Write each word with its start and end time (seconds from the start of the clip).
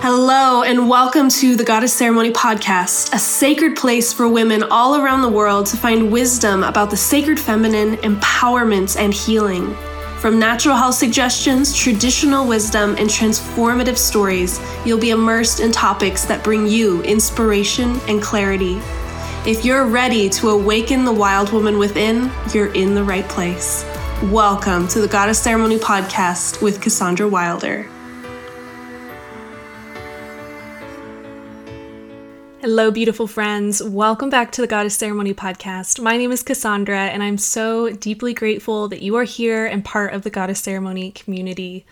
Hello, 0.00 0.62
and 0.62 0.88
welcome 0.88 1.28
to 1.28 1.56
the 1.56 1.64
Goddess 1.64 1.92
Ceremony 1.92 2.30
Podcast, 2.30 3.12
a 3.12 3.18
sacred 3.18 3.74
place 3.76 4.12
for 4.12 4.28
women 4.28 4.62
all 4.62 4.94
around 4.94 5.22
the 5.22 5.28
world 5.28 5.66
to 5.66 5.76
find 5.76 6.12
wisdom 6.12 6.62
about 6.62 6.88
the 6.88 6.96
sacred 6.96 7.38
feminine, 7.38 7.96
empowerment, 7.96 8.96
and 8.96 9.12
healing. 9.12 9.74
From 10.20 10.38
natural 10.38 10.76
health 10.76 10.94
suggestions, 10.94 11.76
traditional 11.76 12.46
wisdom, 12.46 12.90
and 12.90 13.10
transformative 13.10 13.98
stories, 13.98 14.60
you'll 14.86 15.00
be 15.00 15.10
immersed 15.10 15.58
in 15.58 15.72
topics 15.72 16.24
that 16.26 16.44
bring 16.44 16.68
you 16.68 17.02
inspiration 17.02 17.98
and 18.06 18.22
clarity. 18.22 18.78
If 19.50 19.64
you're 19.64 19.86
ready 19.86 20.28
to 20.30 20.50
awaken 20.50 21.04
the 21.04 21.12
wild 21.12 21.52
woman 21.52 21.76
within, 21.76 22.30
you're 22.54 22.72
in 22.72 22.94
the 22.94 23.02
right 23.02 23.28
place. 23.28 23.84
Welcome 24.22 24.86
to 24.88 25.00
the 25.00 25.08
Goddess 25.08 25.40
Ceremony 25.40 25.78
Podcast 25.78 26.62
with 26.62 26.80
Cassandra 26.80 27.26
Wilder. 27.26 27.88
Hello, 32.70 32.90
beautiful 32.90 33.26
friends. 33.26 33.82
Welcome 33.82 34.28
back 34.28 34.52
to 34.52 34.60
the 34.60 34.66
Goddess 34.66 34.94
Ceremony 34.94 35.32
podcast. 35.32 36.02
My 36.02 36.18
name 36.18 36.30
is 36.30 36.42
Cassandra, 36.42 37.06
and 37.06 37.22
I'm 37.22 37.38
so 37.38 37.88
deeply 37.88 38.34
grateful 38.34 38.88
that 38.88 39.00
you 39.00 39.16
are 39.16 39.24
here 39.24 39.64
and 39.64 39.82
part 39.82 40.12
of 40.12 40.20
the 40.20 40.28
Goddess 40.28 40.60
Ceremony 40.60 41.10
community. 41.12 41.86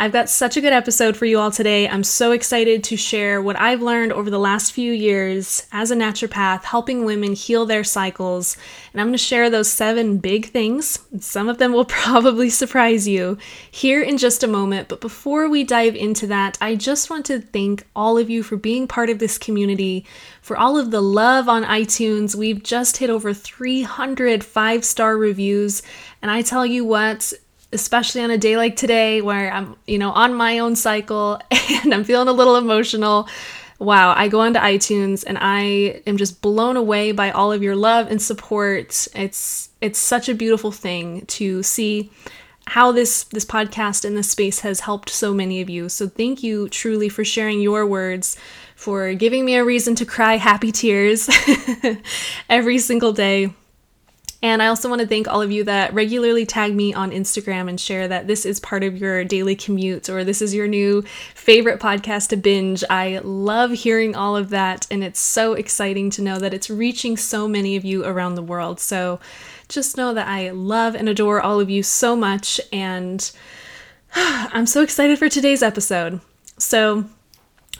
I've 0.00 0.12
got 0.12 0.28
such 0.28 0.56
a 0.56 0.60
good 0.60 0.72
episode 0.72 1.16
for 1.16 1.26
you 1.26 1.40
all 1.40 1.50
today. 1.50 1.88
I'm 1.88 2.04
so 2.04 2.30
excited 2.30 2.84
to 2.84 2.96
share 2.96 3.42
what 3.42 3.58
I've 3.58 3.82
learned 3.82 4.12
over 4.12 4.30
the 4.30 4.38
last 4.38 4.70
few 4.70 4.92
years 4.92 5.66
as 5.72 5.90
a 5.90 5.96
naturopath, 5.96 6.62
helping 6.62 7.04
women 7.04 7.32
heal 7.32 7.66
their 7.66 7.82
cycles. 7.82 8.56
And 8.92 9.00
I'm 9.00 9.08
going 9.08 9.14
to 9.14 9.18
share 9.18 9.50
those 9.50 9.68
seven 9.68 10.18
big 10.18 10.50
things. 10.50 11.00
Some 11.18 11.48
of 11.48 11.58
them 11.58 11.72
will 11.72 11.84
probably 11.84 12.48
surprise 12.48 13.08
you 13.08 13.38
here 13.72 14.00
in 14.00 14.18
just 14.18 14.44
a 14.44 14.46
moment. 14.46 14.86
But 14.86 15.00
before 15.00 15.48
we 15.48 15.64
dive 15.64 15.96
into 15.96 16.28
that, 16.28 16.56
I 16.60 16.76
just 16.76 17.10
want 17.10 17.26
to 17.26 17.40
thank 17.40 17.84
all 17.96 18.18
of 18.18 18.30
you 18.30 18.44
for 18.44 18.56
being 18.56 18.86
part 18.86 19.10
of 19.10 19.18
this 19.18 19.36
community, 19.36 20.06
for 20.42 20.56
all 20.56 20.78
of 20.78 20.92
the 20.92 21.02
love 21.02 21.48
on 21.48 21.64
iTunes. 21.64 22.36
We've 22.36 22.62
just 22.62 22.98
hit 22.98 23.10
over 23.10 23.34
300 23.34 24.44
five 24.44 24.84
star 24.84 25.16
reviews. 25.16 25.82
And 26.22 26.30
I 26.30 26.42
tell 26.42 26.64
you 26.64 26.84
what, 26.84 27.32
especially 27.72 28.22
on 28.22 28.30
a 28.30 28.38
day 28.38 28.56
like 28.56 28.76
today 28.76 29.20
where 29.20 29.52
I'm, 29.52 29.76
you 29.86 29.98
know, 29.98 30.10
on 30.10 30.34
my 30.34 30.58
own 30.58 30.76
cycle 30.76 31.40
and 31.50 31.92
I'm 31.94 32.04
feeling 32.04 32.28
a 32.28 32.32
little 32.32 32.56
emotional. 32.56 33.28
Wow, 33.78 34.12
I 34.16 34.28
go 34.28 34.40
onto 34.40 34.58
iTunes 34.58 35.24
and 35.26 35.38
I 35.40 36.02
am 36.06 36.16
just 36.16 36.42
blown 36.42 36.76
away 36.76 37.12
by 37.12 37.30
all 37.30 37.52
of 37.52 37.62
your 37.62 37.76
love 37.76 38.10
and 38.10 38.20
support. 38.20 39.06
It's 39.14 39.68
it's 39.80 39.98
such 39.98 40.28
a 40.28 40.34
beautiful 40.34 40.72
thing 40.72 41.26
to 41.26 41.62
see 41.62 42.10
how 42.66 42.92
this 42.92 43.24
this 43.24 43.44
podcast 43.44 44.04
and 44.04 44.16
this 44.16 44.30
space 44.30 44.60
has 44.60 44.80
helped 44.80 45.10
so 45.10 45.32
many 45.32 45.60
of 45.60 45.70
you. 45.70 45.88
So 45.88 46.08
thank 46.08 46.42
you 46.42 46.68
truly 46.68 47.08
for 47.08 47.24
sharing 47.24 47.60
your 47.60 47.86
words, 47.86 48.36
for 48.74 49.14
giving 49.14 49.44
me 49.44 49.54
a 49.54 49.64
reason 49.64 49.94
to 49.96 50.04
cry 50.04 50.36
happy 50.36 50.72
tears 50.72 51.30
every 52.48 52.78
single 52.78 53.12
day. 53.12 53.52
And 54.40 54.62
I 54.62 54.68
also 54.68 54.88
want 54.88 55.00
to 55.00 55.06
thank 55.06 55.26
all 55.26 55.42
of 55.42 55.50
you 55.50 55.64
that 55.64 55.92
regularly 55.92 56.46
tag 56.46 56.72
me 56.72 56.94
on 56.94 57.10
Instagram 57.10 57.68
and 57.68 57.80
share 57.80 58.06
that 58.06 58.28
this 58.28 58.46
is 58.46 58.60
part 58.60 58.84
of 58.84 58.96
your 58.96 59.24
daily 59.24 59.56
commute 59.56 60.08
or 60.08 60.22
this 60.22 60.40
is 60.40 60.54
your 60.54 60.68
new 60.68 61.02
favorite 61.34 61.80
podcast 61.80 62.28
to 62.28 62.36
binge. 62.36 62.84
I 62.88 63.20
love 63.24 63.72
hearing 63.72 64.14
all 64.14 64.36
of 64.36 64.50
that, 64.50 64.86
and 64.92 65.02
it's 65.02 65.18
so 65.18 65.54
exciting 65.54 66.10
to 66.10 66.22
know 66.22 66.38
that 66.38 66.54
it's 66.54 66.70
reaching 66.70 67.16
so 67.16 67.48
many 67.48 67.74
of 67.74 67.84
you 67.84 68.04
around 68.04 68.36
the 68.36 68.42
world. 68.42 68.78
So 68.78 69.18
just 69.68 69.96
know 69.96 70.14
that 70.14 70.28
I 70.28 70.50
love 70.50 70.94
and 70.94 71.08
adore 71.08 71.40
all 71.40 71.58
of 71.58 71.68
you 71.68 71.82
so 71.82 72.14
much, 72.14 72.60
and 72.72 73.28
I'm 74.14 74.66
so 74.66 74.82
excited 74.82 75.18
for 75.18 75.28
today's 75.28 75.64
episode. 75.64 76.20
So, 76.58 77.06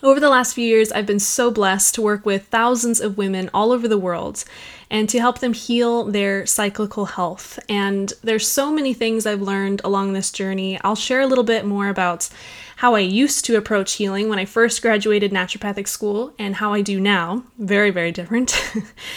over 0.02 0.20
the 0.20 0.28
last 0.28 0.54
few 0.54 0.66
years, 0.66 0.92
I've 0.92 1.06
been 1.06 1.18
so 1.18 1.50
blessed 1.50 1.94
to 1.96 2.02
work 2.02 2.24
with 2.24 2.46
thousands 2.46 3.00
of 3.00 3.18
women 3.18 3.50
all 3.52 3.72
over 3.72 3.88
the 3.88 3.98
world 3.98 4.44
and 4.90 5.08
to 5.08 5.20
help 5.20 5.40
them 5.40 5.52
heal 5.52 6.04
their 6.04 6.46
cyclical 6.46 7.06
health. 7.06 7.58
And 7.68 8.12
there's 8.22 8.48
so 8.48 8.72
many 8.72 8.94
things 8.94 9.26
I've 9.26 9.42
learned 9.42 9.80
along 9.84 10.12
this 10.12 10.30
journey. 10.30 10.80
I'll 10.82 10.94
share 10.96 11.20
a 11.20 11.26
little 11.26 11.44
bit 11.44 11.64
more 11.64 11.88
about 11.88 12.28
how 12.76 12.94
I 12.94 13.00
used 13.00 13.44
to 13.46 13.56
approach 13.56 13.94
healing 13.94 14.28
when 14.28 14.38
I 14.38 14.44
first 14.44 14.82
graduated 14.82 15.32
naturopathic 15.32 15.88
school 15.88 16.32
and 16.38 16.54
how 16.54 16.72
I 16.72 16.80
do 16.80 17.00
now. 17.00 17.42
Very, 17.58 17.90
very 17.90 18.12
different. 18.12 18.56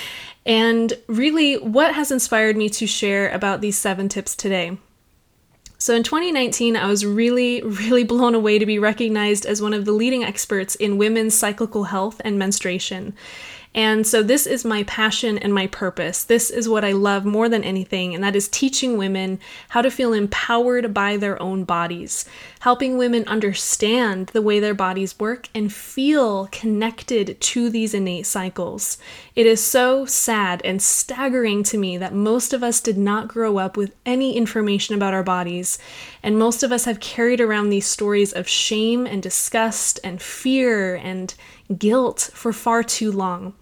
and 0.45 0.93
really, 1.07 1.57
what 1.57 1.93
has 1.93 2.11
inspired 2.11 2.57
me 2.57 2.69
to 2.69 2.87
share 2.87 3.29
about 3.29 3.61
these 3.61 3.77
seven 3.77 4.09
tips 4.09 4.35
today. 4.35 4.77
So 5.81 5.95
in 5.95 6.03
2019, 6.03 6.77
I 6.77 6.85
was 6.85 7.07
really, 7.07 7.59
really 7.63 8.03
blown 8.03 8.35
away 8.35 8.59
to 8.59 8.67
be 8.67 8.77
recognized 8.77 9.47
as 9.47 9.63
one 9.63 9.73
of 9.73 9.85
the 9.85 9.91
leading 9.91 10.23
experts 10.23 10.75
in 10.75 10.99
women's 10.99 11.33
cyclical 11.33 11.85
health 11.85 12.21
and 12.23 12.37
menstruation. 12.37 13.15
And 13.73 14.05
so, 14.05 14.21
this 14.21 14.45
is 14.47 14.65
my 14.65 14.83
passion 14.83 15.37
and 15.37 15.53
my 15.53 15.65
purpose. 15.67 16.25
This 16.25 16.49
is 16.49 16.67
what 16.67 16.83
I 16.83 16.91
love 16.91 17.23
more 17.23 17.47
than 17.47 17.63
anything, 17.63 18.13
and 18.13 18.21
that 18.21 18.35
is 18.35 18.49
teaching 18.49 18.97
women 18.97 19.39
how 19.69 19.81
to 19.81 19.89
feel 19.89 20.11
empowered 20.11 20.93
by 20.93 21.15
their 21.15 21.41
own 21.41 21.63
bodies, 21.63 22.25
helping 22.59 22.97
women 22.97 23.25
understand 23.27 24.27
the 24.27 24.41
way 24.41 24.59
their 24.59 24.73
bodies 24.73 25.17
work 25.17 25.47
and 25.55 25.71
feel 25.71 26.47
connected 26.51 27.39
to 27.39 27.69
these 27.69 27.93
innate 27.93 28.25
cycles. 28.25 28.97
It 29.37 29.45
is 29.45 29.63
so 29.63 30.05
sad 30.05 30.61
and 30.65 30.81
staggering 30.81 31.63
to 31.63 31.77
me 31.77 31.97
that 31.97 32.13
most 32.13 32.51
of 32.51 32.63
us 32.63 32.81
did 32.81 32.97
not 32.97 33.29
grow 33.29 33.57
up 33.57 33.77
with 33.77 33.95
any 34.05 34.35
information 34.35 34.95
about 34.95 35.13
our 35.13 35.23
bodies, 35.23 35.79
and 36.21 36.37
most 36.37 36.61
of 36.61 36.73
us 36.73 36.83
have 36.83 36.99
carried 36.99 37.39
around 37.39 37.69
these 37.69 37.87
stories 37.87 38.33
of 38.33 38.49
shame 38.49 39.07
and 39.07 39.23
disgust 39.23 39.97
and 40.03 40.21
fear 40.21 40.95
and 40.95 41.35
guilt 41.77 42.31
for 42.33 42.53
far 42.53 42.83
too 42.83 43.11
long. 43.11 43.53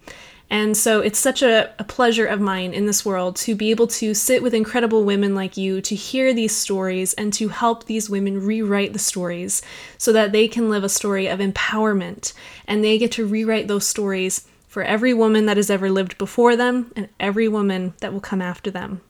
And 0.50 0.76
so 0.76 1.00
it's 1.00 1.18
such 1.18 1.42
a, 1.42 1.72
a, 1.78 1.84
pleasure 1.84 2.26
of 2.26 2.40
mine 2.40 2.74
in 2.74 2.86
this 2.86 3.04
world 3.04 3.36
to 3.36 3.54
be 3.54 3.70
able 3.70 3.86
to 3.86 4.14
sit 4.14 4.42
with 4.42 4.52
incredible 4.52 5.04
women 5.04 5.32
like 5.32 5.56
you, 5.56 5.80
to 5.82 5.94
hear 5.94 6.34
these 6.34 6.54
stories, 6.54 7.14
and 7.14 7.32
to 7.34 7.48
help 7.48 7.84
these 7.84 8.10
women 8.10 8.44
rewrite 8.44 8.92
the 8.92 8.98
stories 8.98 9.62
so 9.96 10.12
that 10.12 10.32
they 10.32 10.48
can 10.48 10.68
live 10.68 10.82
a 10.82 10.88
story 10.88 11.28
of 11.28 11.38
empowerment. 11.38 12.32
And 12.66 12.82
they 12.82 12.98
get 12.98 13.12
to 13.12 13.26
rewrite 13.26 13.68
those 13.68 13.86
stories 13.86 14.44
for 14.66 14.82
every 14.82 15.14
woman 15.14 15.46
that 15.46 15.56
has 15.56 15.70
ever 15.70 15.88
lived 15.88 16.18
before 16.18 16.56
them 16.56 16.92
and 16.96 17.08
every 17.20 17.46
woman 17.46 17.94
that 18.00 18.12
will 18.12 18.20
come 18.20 18.42
after 18.42 18.72
them. 18.72 19.02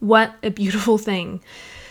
What 0.00 0.34
a 0.42 0.50
beautiful 0.50 0.98
thing. 0.98 1.40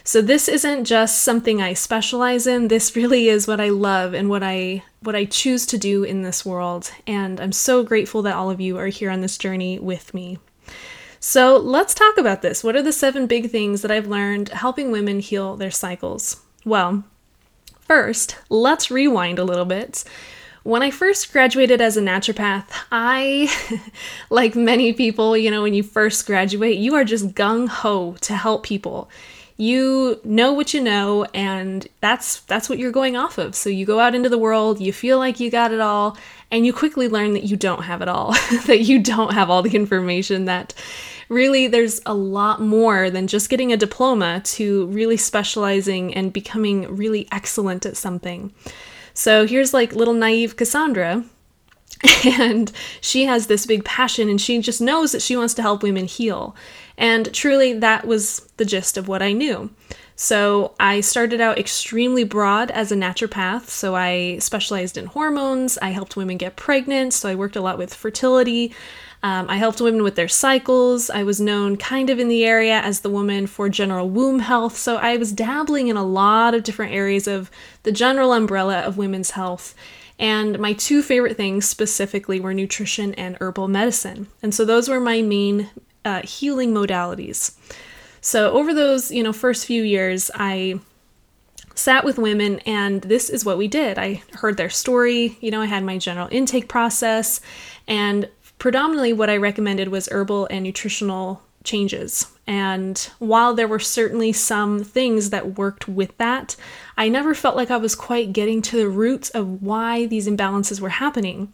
So 0.07 0.21
this 0.21 0.47
isn't 0.47 0.85
just 0.85 1.21
something 1.21 1.61
I 1.61 1.73
specialize 1.73 2.47
in. 2.47 2.69
This 2.69 2.95
really 2.95 3.27
is 3.27 3.45
what 3.45 3.59
I 3.59 3.67
love 3.67 4.13
and 4.13 4.29
what 4.29 4.41
I 4.41 4.83
what 5.01 5.17
I 5.17 5.25
choose 5.25 5.65
to 5.65 5.77
do 5.77 6.05
in 6.05 6.21
this 6.21 6.45
world. 6.45 6.91
And 7.05 7.41
I'm 7.41 7.51
so 7.51 7.83
grateful 7.83 8.21
that 8.21 8.33
all 8.33 8.49
of 8.49 8.61
you 8.61 8.77
are 8.77 8.87
here 8.87 9.11
on 9.11 9.19
this 9.19 9.37
journey 9.37 9.79
with 9.79 10.13
me. 10.13 10.39
So 11.19 11.57
let's 11.57 11.93
talk 11.93 12.17
about 12.17 12.41
this. 12.41 12.63
What 12.63 12.77
are 12.77 12.81
the 12.81 12.93
seven 12.93 13.27
big 13.27 13.49
things 13.51 13.81
that 13.81 13.91
I've 13.91 14.07
learned 14.07 14.47
helping 14.47 14.91
women 14.91 15.19
heal 15.19 15.57
their 15.57 15.71
cycles? 15.71 16.41
Well, 16.63 17.03
first, 17.81 18.37
let's 18.47 18.89
rewind 18.89 19.39
a 19.39 19.43
little 19.43 19.65
bit. 19.65 20.05
When 20.63 20.83
I 20.83 20.89
first 20.89 21.33
graduated 21.33 21.81
as 21.81 21.97
a 21.97 22.01
naturopath, 22.01 22.69
I, 22.93 23.51
like 24.29 24.55
many 24.55 24.93
people, 24.93 25.35
you 25.35 25.51
know, 25.51 25.63
when 25.63 25.73
you 25.73 25.83
first 25.83 26.25
graduate, 26.25 26.77
you 26.77 26.95
are 26.95 27.03
just 27.03 27.35
gung 27.35 27.67
ho 27.67 28.15
to 28.21 28.35
help 28.35 28.63
people 28.63 29.09
you 29.57 30.21
know 30.23 30.53
what 30.53 30.73
you 30.73 30.81
know 30.81 31.25
and 31.33 31.87
that's 31.99 32.41
that's 32.41 32.69
what 32.69 32.77
you're 32.77 32.91
going 32.91 33.17
off 33.17 33.39
of. 33.39 33.55
So 33.55 33.69
you 33.69 33.85
go 33.85 33.99
out 33.99 34.15
into 34.15 34.29
the 34.29 34.37
world 34.37 34.79
you 34.79 34.93
feel 34.93 35.17
like 35.17 35.39
you 35.39 35.49
got 35.49 35.71
it 35.71 35.79
all 35.79 36.17
and 36.51 36.65
you 36.65 36.71
quickly 36.71 37.09
learn 37.09 37.33
that 37.33 37.43
you 37.43 37.57
don't 37.57 37.83
have 37.83 38.01
it 38.01 38.07
all 38.07 38.31
that 38.67 38.81
you 38.81 39.01
don't 39.01 39.33
have 39.33 39.49
all 39.49 39.63
the 39.63 39.75
information 39.75 40.45
that 40.45 40.73
really 41.29 41.67
there's 41.67 41.99
a 42.05 42.13
lot 42.13 42.61
more 42.61 43.09
than 43.09 43.27
just 43.27 43.49
getting 43.49 43.73
a 43.73 43.77
diploma 43.77 44.41
to 44.43 44.85
really 44.87 45.17
specializing 45.17 46.13
and 46.13 46.31
becoming 46.31 46.95
really 46.95 47.27
excellent 47.31 47.85
at 47.85 47.97
something. 47.97 48.53
So 49.13 49.47
here's 49.47 49.73
like 49.73 49.93
little 49.93 50.13
naive 50.13 50.55
cassandra 50.55 51.25
and 52.25 52.71
she 53.01 53.25
has 53.25 53.47
this 53.47 53.65
big 53.65 53.83
passion 53.83 54.29
and 54.29 54.39
she 54.39 54.59
just 54.59 54.81
knows 54.81 55.11
that 55.11 55.21
she 55.21 55.35
wants 55.35 55.53
to 55.55 55.61
help 55.61 55.81
women 55.83 56.05
heal 56.05 56.55
and 56.97 57.31
truly, 57.33 57.73
that 57.73 58.07
was 58.07 58.49
the 58.57 58.65
gist 58.65 58.97
of 58.97 59.07
what 59.07 59.21
I 59.21 59.31
knew. 59.31 59.69
So 60.15 60.73
I 60.79 61.01
started 61.01 61.39
out 61.39 61.59
extremely 61.59 62.23
broad 62.23 62.71
as 62.71 62.91
a 62.91 62.95
naturopath. 62.95 63.67
So 63.67 63.95
I 63.95 64.39
specialized 64.39 64.97
in 64.97 65.05
hormones. 65.05 65.77
I 65.77 65.91
helped 65.91 66.17
women 66.17 66.37
get 66.37 66.55
pregnant. 66.55 67.13
So 67.13 67.29
I 67.29 67.35
worked 67.35 67.55
a 67.55 67.61
lot 67.61 67.77
with 67.77 67.93
fertility. 67.93 68.73
Um, 69.21 69.47
I 69.47 69.57
helped 69.57 69.79
women 69.79 70.01
with 70.01 70.15
their 70.15 70.27
cycles. 70.27 71.11
I 71.11 71.23
was 71.23 71.39
known 71.39 71.77
kind 71.77 72.09
of 72.09 72.17
in 72.17 72.29
the 72.29 72.45
area 72.45 72.79
as 72.79 73.01
the 73.01 73.09
woman 73.11 73.45
for 73.45 73.69
general 73.69 74.09
womb 74.09 74.39
health. 74.39 74.75
So 74.75 74.97
I 74.97 75.17
was 75.17 75.31
dabbling 75.31 75.87
in 75.87 75.97
a 75.97 76.03
lot 76.03 76.55
of 76.55 76.63
different 76.63 76.93
areas 76.93 77.27
of 77.27 77.51
the 77.83 77.91
general 77.91 78.33
umbrella 78.33 78.79
of 78.79 78.97
women's 78.97 79.31
health. 79.31 79.75
And 80.19 80.57
my 80.59 80.73
two 80.73 81.01
favorite 81.03 81.37
things 81.37 81.67
specifically 81.67 82.39
were 82.39 82.53
nutrition 82.53 83.13
and 83.15 83.37
herbal 83.39 83.67
medicine. 83.67 84.27
And 84.41 84.53
so 84.53 84.65
those 84.65 84.89
were 84.89 84.99
my 84.99 85.21
main 85.21 85.69
uh, 86.03 86.21
healing 86.21 86.73
modalities. 86.73 87.55
So 88.21 88.51
over 88.51 88.73
those, 88.73 89.11
you 89.11 89.21
know, 89.21 89.33
first 89.33 89.65
few 89.65 89.83
years, 89.83 90.31
I 90.33 90.79
sat 91.75 92.03
with 92.03 92.17
women 92.17 92.59
and 92.65 93.01
this 93.03 93.29
is 93.29 93.45
what 93.45 93.57
we 93.57 93.67
did. 93.67 93.99
I 93.99 94.23
heard 94.33 94.57
their 94.57 94.69
story, 94.69 95.37
you 95.41 95.51
know, 95.51 95.61
I 95.61 95.67
had 95.67 95.83
my 95.83 95.97
general 95.97 96.27
intake 96.31 96.67
process 96.67 97.39
and 97.87 98.27
predominantly 98.57 99.13
what 99.13 99.29
I 99.29 99.37
recommended 99.37 99.89
was 99.89 100.09
herbal 100.11 100.47
and 100.49 100.63
nutritional 100.63 101.43
changes. 101.67 102.25
And 102.47 102.97
while 103.19 103.53
there 103.53 103.67
were 103.67 103.77
certainly 103.77 104.31
some 104.31 104.83
things 104.83 105.29
that 105.29 105.57
worked 105.57 105.87
with 105.87 106.17
that, 106.17 106.55
I 106.97 107.09
never 107.09 107.35
felt 107.35 107.57
like 107.57 107.69
I 107.69 107.77
was 107.77 107.93
quite 107.93 108.33
getting 108.33 108.61
to 108.63 108.77
the 108.77 108.89
roots 108.89 109.29
of 109.31 109.61
why 109.61 110.07
these 110.07 110.27
imbalances 110.27 110.79
were 110.79 110.89
happening. 110.89 111.53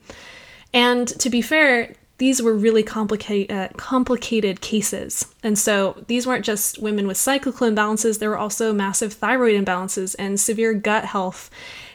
And 0.72 1.08
to 1.20 1.30
be 1.30 1.42
fair, 1.42 1.96
these 2.20 2.42
were 2.42 2.54
really 2.54 2.84
complicated 2.84 3.52
uh, 3.52 3.68
complicated 3.76 4.62
cases. 4.62 5.26
And 5.42 5.58
so 5.58 6.04
these 6.08 6.28
weren't 6.28 6.46
just 6.46 6.80
women 6.80 7.08
with 7.08 7.18
cyclical 7.18 7.68
imbalances, 7.68 8.20
there 8.20 8.30
were 8.30 8.38
also 8.38 8.72
massive 8.72 9.14
thyroid 9.14 9.62
imbalances 9.62 10.16
and 10.20 10.40
severe 10.40 10.74
gut 10.74 11.06
health. 11.06 11.50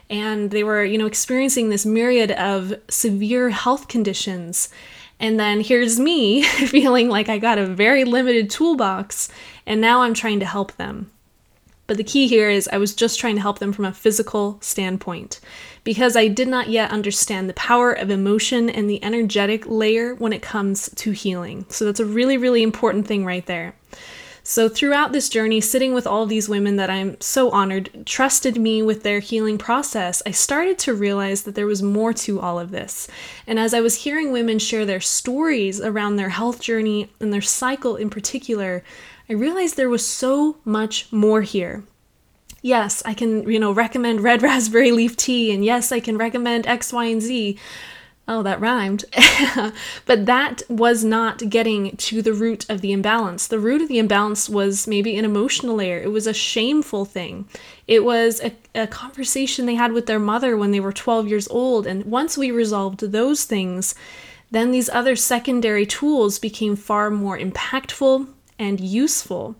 And 0.09 0.51
they 0.51 0.63
were, 0.63 0.83
you 0.83 0.97
know, 0.97 1.05
experiencing 1.05 1.69
this 1.69 1.85
myriad 1.85 2.31
of 2.31 2.73
severe 2.89 3.49
health 3.49 3.87
conditions. 3.87 4.69
And 5.19 5.39
then 5.39 5.61
here's 5.61 5.99
me 5.99 6.43
feeling 6.43 7.09
like 7.09 7.29
I 7.29 7.37
got 7.37 7.57
a 7.57 7.65
very 7.65 8.03
limited 8.03 8.49
toolbox, 8.49 9.29
and 9.65 9.81
now 9.81 10.01
I'm 10.01 10.13
trying 10.13 10.39
to 10.39 10.45
help 10.45 10.75
them. 10.77 11.11
But 11.87 11.97
the 11.97 12.03
key 12.03 12.27
here 12.27 12.51
is 12.51 12.69
I 12.71 12.77
was 12.77 12.93
just 12.93 13.19
trying 13.19 13.33
to 13.35 13.41
help 13.41 13.57
them 13.57 13.73
from 13.73 13.85
a 13.85 13.91
physical 13.91 14.59
standpoint 14.61 15.39
because 15.83 16.15
I 16.15 16.27
did 16.27 16.47
not 16.47 16.69
yet 16.69 16.91
understand 16.91 17.49
the 17.49 17.55
power 17.55 17.91
of 17.91 18.11
emotion 18.11 18.69
and 18.69 18.87
the 18.87 19.03
energetic 19.03 19.65
layer 19.65 20.13
when 20.13 20.31
it 20.31 20.43
comes 20.43 20.89
to 20.97 21.11
healing. 21.11 21.65
So 21.69 21.85
that's 21.85 21.99
a 21.99 22.05
really, 22.05 22.37
really 22.37 22.61
important 22.61 23.07
thing 23.07 23.25
right 23.25 23.43
there. 23.47 23.73
So, 24.49 24.67
throughout 24.67 25.11
this 25.11 25.29
journey, 25.29 25.61
sitting 25.61 25.93
with 25.93 26.07
all 26.07 26.25
these 26.25 26.49
women 26.49 26.75
that 26.77 26.89
I'm 26.89 27.21
so 27.21 27.51
honored 27.51 28.03
trusted 28.07 28.59
me 28.59 28.81
with 28.81 29.03
their 29.03 29.19
healing 29.19 29.59
process, 29.59 30.23
I 30.25 30.31
started 30.31 30.79
to 30.79 30.95
realize 30.95 31.43
that 31.43 31.53
there 31.53 31.67
was 31.67 31.83
more 31.83 32.13
to 32.13 32.39
all 32.39 32.57
of 32.57 32.71
this. 32.71 33.07
And 33.45 33.59
as 33.59 33.75
I 33.75 33.81
was 33.81 34.05
hearing 34.05 34.31
women 34.31 34.57
share 34.57 34.87
their 34.87 35.01
stories 35.01 35.79
around 35.79 36.15
their 36.15 36.29
health 36.29 36.61
journey 36.61 37.11
and 37.19 37.31
their 37.31 37.43
cycle 37.43 37.95
in 37.95 38.09
particular, 38.09 38.83
I 39.29 39.33
realized 39.33 39.77
there 39.77 39.87
was 39.87 40.03
so 40.03 40.57
much 40.65 41.13
more 41.13 41.43
here. 41.43 41.83
Yes, 42.63 43.03
I 43.05 43.13
can, 43.13 43.47
you 43.47 43.59
know, 43.59 43.71
recommend 43.71 44.21
red 44.21 44.41
raspberry 44.49 44.89
leaf 44.89 45.15
tea, 45.15 45.53
and 45.53 45.63
yes, 45.63 45.91
I 45.91 45.99
can 45.99 46.17
recommend 46.17 46.65
X, 46.65 46.91
Y, 46.91 47.05
and 47.05 47.21
Z. 47.21 47.59
Oh, 48.31 48.43
that 48.43 48.61
rhymed. 48.61 49.05
but 50.05 50.27
that 50.27 50.61
was 50.69 51.03
not 51.03 51.49
getting 51.49 51.97
to 51.97 52.21
the 52.21 52.31
root 52.31 52.63
of 52.69 52.81
the 52.81 52.91
imbalance. 52.91 53.47
The 53.47 53.57
root 53.57 53.81
of 53.81 53.87
the 53.87 53.97
imbalance 53.97 54.47
was 54.47 54.87
maybe 54.87 55.17
an 55.17 55.25
emotional 55.25 55.77
layer. 55.77 55.99
It 55.99 56.11
was 56.11 56.27
a 56.27 56.33
shameful 56.33 57.05
thing. 57.05 57.49
It 57.87 58.03
was 58.03 58.39
a, 58.41 58.53
a 58.75 58.85
conversation 58.85 59.65
they 59.65 59.73
had 59.73 59.93
with 59.93 60.05
their 60.05 60.19
mother 60.19 60.55
when 60.55 60.69
they 60.69 60.79
were 60.79 60.93
12 60.93 61.27
years 61.27 61.47
old. 61.47 61.87
And 61.87 62.05
once 62.05 62.37
we 62.37 62.51
resolved 62.51 62.99
those 62.99 63.45
things, 63.45 63.95
then 64.51 64.69
these 64.69 64.89
other 64.89 65.15
secondary 65.15 65.87
tools 65.87 66.37
became 66.37 66.75
far 66.75 67.09
more 67.09 67.39
impactful 67.39 68.27
and 68.59 68.79
useful. 68.79 69.55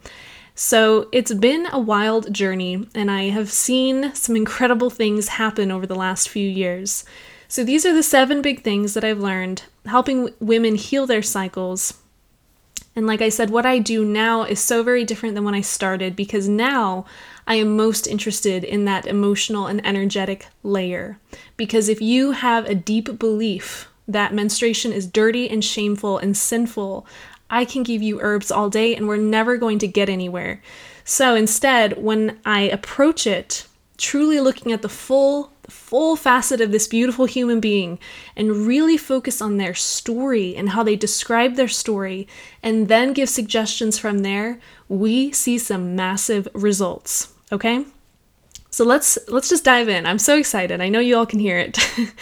So 0.62 1.08
it's 1.14 1.34
been 1.34 1.68
a 1.72 1.80
wild 1.80 2.34
journey, 2.34 2.86
and 2.94 3.10
I 3.10 3.30
have 3.30 3.50
seen 3.50 4.14
some 4.14 4.36
incredible 4.36 4.90
things 4.90 5.30
happen 5.30 5.72
over 5.72 5.88
the 5.88 5.96
last 5.96 6.28
few 6.28 6.46
years. 6.46 7.06
So 7.48 7.64
these 7.64 7.86
are 7.86 7.94
the 7.94 8.04
seven 8.04 8.42
big 8.42 8.62
things 8.62 8.94
that 8.94 9.06
I've 9.06 9.22
learned 9.22 9.64
helping 9.86 10.32
women 10.42 10.76
heal 10.76 11.08
their 11.08 11.22
cycles. 11.22 11.94
And 12.94 13.08
like 13.08 13.22
I 13.22 13.30
said, 13.30 13.52
what 13.52 13.66
I 13.66 13.80
do 13.80 14.04
now 14.04 14.44
is 14.44 14.60
so 14.60 14.84
very 14.84 15.06
different 15.06 15.36
than 15.36 15.46
when 15.46 15.56
I 15.56 15.62
started 15.62 16.14
because 16.14 16.50
now 16.50 17.06
I 17.48 17.56
am 17.56 17.78
most 17.78 18.06
interested 18.06 18.66
in 18.66 18.84
that 18.84 19.08
emotional 19.08 19.66
and 19.66 19.84
energetic 19.88 20.48
layer. 20.62 21.20
Because 21.56 21.88
if 21.88 22.02
you 22.02 22.34
have 22.34 22.66
a 22.66 22.76
deep 22.76 23.18
belief 23.18 23.88
that 24.10 24.34
menstruation 24.34 24.92
is 24.92 25.08
dirty 25.08 25.50
and 25.50 25.64
shameful 25.64 26.18
and 26.18 26.36
sinful, 26.36 27.08
I 27.50 27.66
can 27.66 27.84
give 27.84 28.02
you 28.02 28.20
herbs 28.22 28.52
all 28.52 28.70
day 28.70 28.96
and 28.96 29.08
we're 29.08 29.18
never 29.18 29.58
going 29.58 29.80
to 29.80 29.88
get 29.88 30.10
anywhere. 30.10 30.62
So 31.04 31.36
instead, 31.36 31.98
when 31.98 32.40
I 32.46 32.62
approach 32.62 33.26
it, 33.26 33.66
truly 33.98 34.40
looking 34.40 34.72
at 34.72 34.82
the 34.82 34.90
full 34.90 35.52
full 35.70 36.16
facet 36.16 36.62
of 36.62 36.72
this 36.72 36.88
beautiful 36.88 37.26
human 37.26 37.60
being 37.60 38.00
and 38.36 38.66
really 38.66 38.98
focus 38.98 39.40
on 39.42 39.58
their 39.58 39.76
story 39.76 40.56
and 40.56 40.70
how 40.70 40.82
they 40.82 40.96
describe 40.96 41.56
their 41.56 41.68
story 41.68 42.28
and 42.64 42.88
then 42.88 43.14
give 43.14 43.30
suggestions 43.30 44.00
from 44.00 44.20
there, 44.20 44.60
we 44.88 45.32
see 45.32 45.60
some 45.60 45.96
massive 45.96 46.48
results, 46.54 47.34
okay? 47.52 47.86
So 48.72 48.84
let's 48.84 49.18
let's 49.28 49.50
just 49.50 49.64
dive 49.64 49.90
in. 49.90 50.06
I'm 50.06 50.20
so 50.20 50.38
excited. 50.38 50.82
I 50.82 50.90
know 50.90 51.00
you 51.00 51.18
all 51.18 51.26
can 51.26 51.40
hear 51.40 51.58
it. 51.58 51.78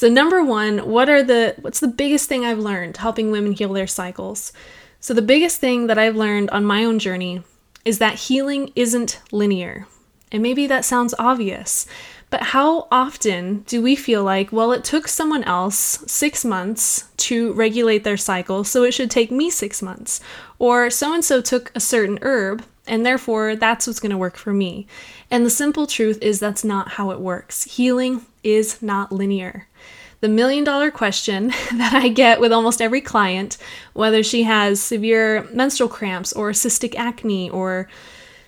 So 0.00 0.08
number 0.08 0.42
1, 0.42 0.88
what 0.88 1.10
are 1.10 1.22
the 1.22 1.54
what's 1.60 1.80
the 1.80 1.86
biggest 1.86 2.26
thing 2.26 2.42
I've 2.42 2.58
learned 2.58 2.96
helping 2.96 3.30
women 3.30 3.52
heal 3.52 3.74
their 3.74 3.86
cycles? 3.86 4.50
So 4.98 5.12
the 5.12 5.20
biggest 5.20 5.60
thing 5.60 5.88
that 5.88 5.98
I've 5.98 6.16
learned 6.16 6.48
on 6.48 6.64
my 6.64 6.86
own 6.86 6.98
journey 6.98 7.42
is 7.84 7.98
that 7.98 8.14
healing 8.14 8.72
isn't 8.74 9.20
linear. 9.30 9.86
And 10.32 10.42
maybe 10.42 10.66
that 10.66 10.86
sounds 10.86 11.14
obvious, 11.18 11.86
but 12.30 12.44
how 12.44 12.88
often 12.90 13.58
do 13.66 13.82
we 13.82 13.94
feel 13.94 14.24
like, 14.24 14.50
well, 14.50 14.72
it 14.72 14.84
took 14.84 15.06
someone 15.06 15.44
else 15.44 16.02
six 16.06 16.46
months 16.46 17.10
to 17.28 17.52
regulate 17.52 18.02
their 18.02 18.16
cycle, 18.16 18.64
so 18.64 18.84
it 18.84 18.94
should 18.94 19.10
take 19.10 19.30
me 19.30 19.50
six 19.50 19.82
months? 19.82 20.22
Or 20.58 20.88
so 20.88 21.12
and 21.12 21.22
so 21.22 21.42
took 21.42 21.72
a 21.74 21.80
certain 21.80 22.18
herb, 22.22 22.64
and 22.86 23.04
therefore 23.04 23.56
that's 23.56 23.86
what's 23.86 24.00
going 24.00 24.10
to 24.10 24.18
work 24.18 24.36
for 24.36 24.52
me. 24.52 24.86
And 25.30 25.44
the 25.44 25.50
simple 25.50 25.86
truth 25.86 26.18
is 26.22 26.40
that's 26.40 26.64
not 26.64 26.92
how 26.92 27.10
it 27.10 27.20
works. 27.20 27.64
Healing 27.64 28.26
is 28.42 28.80
not 28.82 29.12
linear 29.12 29.66
the 30.20 30.28
million 30.28 30.64
dollar 30.64 30.90
question 30.90 31.48
that 31.72 31.94
I 31.94 32.08
get 32.08 32.40
with 32.40 32.52
almost 32.52 32.80
every 32.80 33.00
client, 33.00 33.56
whether 33.94 34.22
she 34.22 34.44
has 34.44 34.80
severe 34.80 35.44
menstrual 35.52 35.88
cramps 35.88 36.32
or 36.32 36.50
cystic 36.50 36.94
acne 36.94 37.50
or 37.50 37.88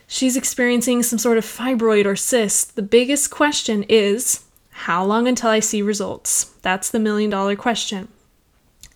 she's 0.06 0.36
experiencing 0.36 1.02
some 1.02 1.18
sort 1.18 1.38
of 1.38 1.44
fibroid 1.44 2.04
or 2.04 2.16
cyst, 2.16 2.76
the 2.76 2.82
biggest 2.82 3.30
question 3.30 3.84
is 3.88 4.44
how 4.70 5.04
long 5.04 5.26
until 5.26 5.50
I 5.50 5.60
see 5.60 5.82
results? 5.82 6.44
That's 6.62 6.90
the 6.90 6.98
million 6.98 7.30
dollar 7.30 7.56
question. 7.56 8.08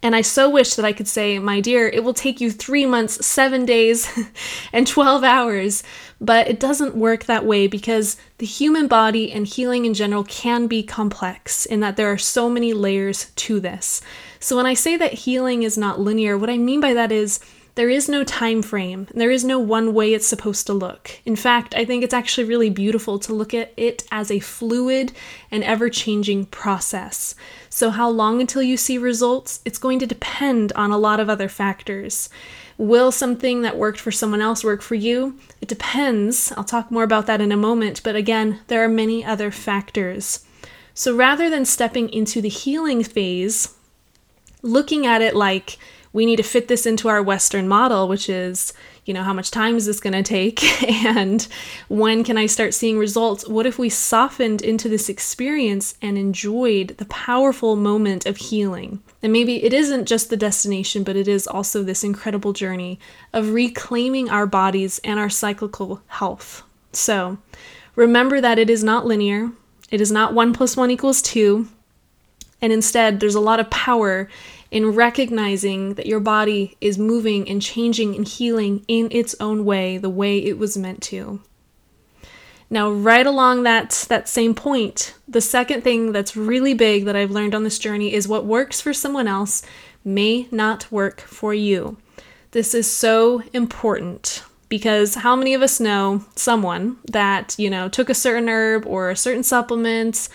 And 0.02 0.14
I 0.14 0.20
so 0.20 0.48
wish 0.48 0.74
that 0.74 0.84
I 0.84 0.92
could 0.92 1.08
say, 1.08 1.38
my 1.38 1.60
dear, 1.60 1.88
it 1.88 2.04
will 2.04 2.14
take 2.14 2.40
you 2.40 2.50
three 2.50 2.86
months, 2.86 3.24
seven 3.26 3.64
days, 3.64 4.08
and 4.72 4.86
12 4.86 5.24
hours. 5.24 5.82
But 6.20 6.48
it 6.48 6.60
doesn't 6.60 6.94
work 6.94 7.24
that 7.24 7.44
way 7.44 7.66
because 7.66 8.16
the 8.38 8.46
human 8.46 8.88
body 8.88 9.32
and 9.32 9.46
healing 9.46 9.84
in 9.84 9.94
general 9.94 10.24
can 10.24 10.66
be 10.66 10.82
complex 10.82 11.66
in 11.66 11.80
that 11.80 11.96
there 11.96 12.10
are 12.10 12.18
so 12.18 12.48
many 12.48 12.72
layers 12.72 13.30
to 13.36 13.60
this. 13.60 14.00
So 14.38 14.56
when 14.56 14.66
I 14.66 14.74
say 14.74 14.96
that 14.96 15.12
healing 15.12 15.62
is 15.62 15.76
not 15.76 16.00
linear, 16.00 16.38
what 16.38 16.50
I 16.50 16.58
mean 16.58 16.80
by 16.80 16.94
that 16.94 17.10
is 17.10 17.40
there 17.76 17.90
is 17.90 18.08
no 18.08 18.24
time 18.24 18.62
frame. 18.62 19.06
There 19.14 19.30
is 19.30 19.44
no 19.44 19.58
one 19.58 19.92
way 19.92 20.14
it's 20.14 20.26
supposed 20.26 20.66
to 20.66 20.72
look. 20.72 21.20
In 21.26 21.36
fact, 21.36 21.74
I 21.74 21.84
think 21.84 22.02
it's 22.02 22.14
actually 22.14 22.44
really 22.44 22.70
beautiful 22.70 23.18
to 23.18 23.34
look 23.34 23.52
at 23.52 23.74
it 23.76 24.02
as 24.10 24.30
a 24.30 24.40
fluid 24.40 25.12
and 25.50 25.62
ever 25.62 25.90
changing 25.90 26.46
process. 26.46 27.34
So, 27.68 27.90
how 27.90 28.08
long 28.08 28.40
until 28.40 28.62
you 28.62 28.78
see 28.78 28.96
results? 28.96 29.60
It's 29.66 29.78
going 29.78 29.98
to 29.98 30.06
depend 30.06 30.72
on 30.72 30.90
a 30.90 30.96
lot 30.96 31.20
of 31.20 31.28
other 31.28 31.50
factors. 31.50 32.30
Will 32.78 33.12
something 33.12 33.60
that 33.60 33.76
worked 33.76 34.00
for 34.00 34.10
someone 34.10 34.40
else 34.40 34.64
work 34.64 34.80
for 34.80 34.94
you? 34.94 35.38
It 35.60 35.68
depends. 35.68 36.52
I'll 36.56 36.64
talk 36.64 36.90
more 36.90 37.04
about 37.04 37.26
that 37.26 37.42
in 37.42 37.52
a 37.52 37.58
moment, 37.58 38.02
but 38.02 38.16
again, 38.16 38.60
there 38.68 38.82
are 38.84 38.88
many 38.88 39.22
other 39.22 39.50
factors. 39.50 40.46
So, 40.94 41.14
rather 41.14 41.50
than 41.50 41.66
stepping 41.66 42.08
into 42.08 42.40
the 42.40 42.48
healing 42.48 43.04
phase, 43.04 43.74
looking 44.62 45.06
at 45.06 45.20
it 45.20 45.36
like 45.36 45.76
we 46.16 46.24
need 46.24 46.36
to 46.36 46.42
fit 46.42 46.66
this 46.66 46.86
into 46.86 47.08
our 47.08 47.22
Western 47.22 47.68
model, 47.68 48.08
which 48.08 48.30
is, 48.30 48.72
you 49.04 49.12
know, 49.12 49.22
how 49.22 49.34
much 49.34 49.50
time 49.50 49.76
is 49.76 49.84
this 49.84 50.00
going 50.00 50.14
to 50.14 50.22
take? 50.22 50.64
and 51.04 51.46
when 51.88 52.24
can 52.24 52.38
I 52.38 52.46
start 52.46 52.72
seeing 52.72 52.98
results? 52.98 53.46
What 53.46 53.66
if 53.66 53.78
we 53.78 53.90
softened 53.90 54.62
into 54.62 54.88
this 54.88 55.10
experience 55.10 55.94
and 56.00 56.16
enjoyed 56.16 56.96
the 56.96 57.04
powerful 57.04 57.76
moment 57.76 58.24
of 58.24 58.38
healing? 58.38 59.02
And 59.22 59.30
maybe 59.30 59.62
it 59.62 59.74
isn't 59.74 60.08
just 60.08 60.30
the 60.30 60.38
destination, 60.38 61.02
but 61.02 61.16
it 61.16 61.28
is 61.28 61.46
also 61.46 61.82
this 61.82 62.02
incredible 62.02 62.54
journey 62.54 62.98
of 63.34 63.52
reclaiming 63.52 64.30
our 64.30 64.46
bodies 64.46 64.98
and 65.04 65.20
our 65.20 65.28
cyclical 65.28 66.00
health. 66.06 66.62
So 66.92 67.36
remember 67.94 68.40
that 68.40 68.58
it 68.58 68.70
is 68.70 68.82
not 68.82 69.04
linear, 69.04 69.50
it 69.90 70.00
is 70.00 70.10
not 70.10 70.32
one 70.32 70.54
plus 70.54 70.78
one 70.78 70.90
equals 70.90 71.20
two. 71.20 71.68
And 72.62 72.72
instead, 72.72 73.20
there's 73.20 73.34
a 73.34 73.40
lot 73.40 73.60
of 73.60 73.68
power 73.68 74.30
in 74.70 74.90
recognizing 74.90 75.94
that 75.94 76.06
your 76.06 76.20
body 76.20 76.76
is 76.80 76.98
moving 76.98 77.48
and 77.48 77.62
changing 77.62 78.14
and 78.16 78.26
healing 78.26 78.84
in 78.88 79.08
its 79.10 79.34
own 79.40 79.64
way, 79.64 79.98
the 79.98 80.10
way 80.10 80.38
it 80.38 80.58
was 80.58 80.76
meant 80.76 81.02
to. 81.02 81.40
Now, 82.68 82.90
right 82.90 83.26
along 83.26 83.62
that, 83.62 84.06
that 84.08 84.28
same 84.28 84.52
point, 84.54 85.14
the 85.28 85.40
second 85.40 85.82
thing 85.84 86.10
that's 86.10 86.36
really 86.36 86.74
big 86.74 87.04
that 87.04 87.14
I've 87.14 87.30
learned 87.30 87.54
on 87.54 87.62
this 87.62 87.78
journey 87.78 88.12
is 88.12 88.26
what 88.26 88.44
works 88.44 88.80
for 88.80 88.92
someone 88.92 89.28
else 89.28 89.62
may 90.04 90.48
not 90.50 90.90
work 90.90 91.20
for 91.20 91.54
you. 91.54 91.96
This 92.50 92.74
is 92.74 92.90
so 92.90 93.42
important. 93.52 94.42
because 94.68 95.14
how 95.16 95.36
many 95.36 95.54
of 95.54 95.62
us 95.62 95.80
know 95.80 96.24
someone 96.34 96.96
that, 97.10 97.54
you 97.58 97.70
know, 97.70 97.88
took 97.88 98.10
a 98.10 98.14
certain 98.14 98.48
herb 98.48 98.86
or 98.86 99.10
a 99.10 99.16
certain 99.16 99.42
supplement 99.42 100.28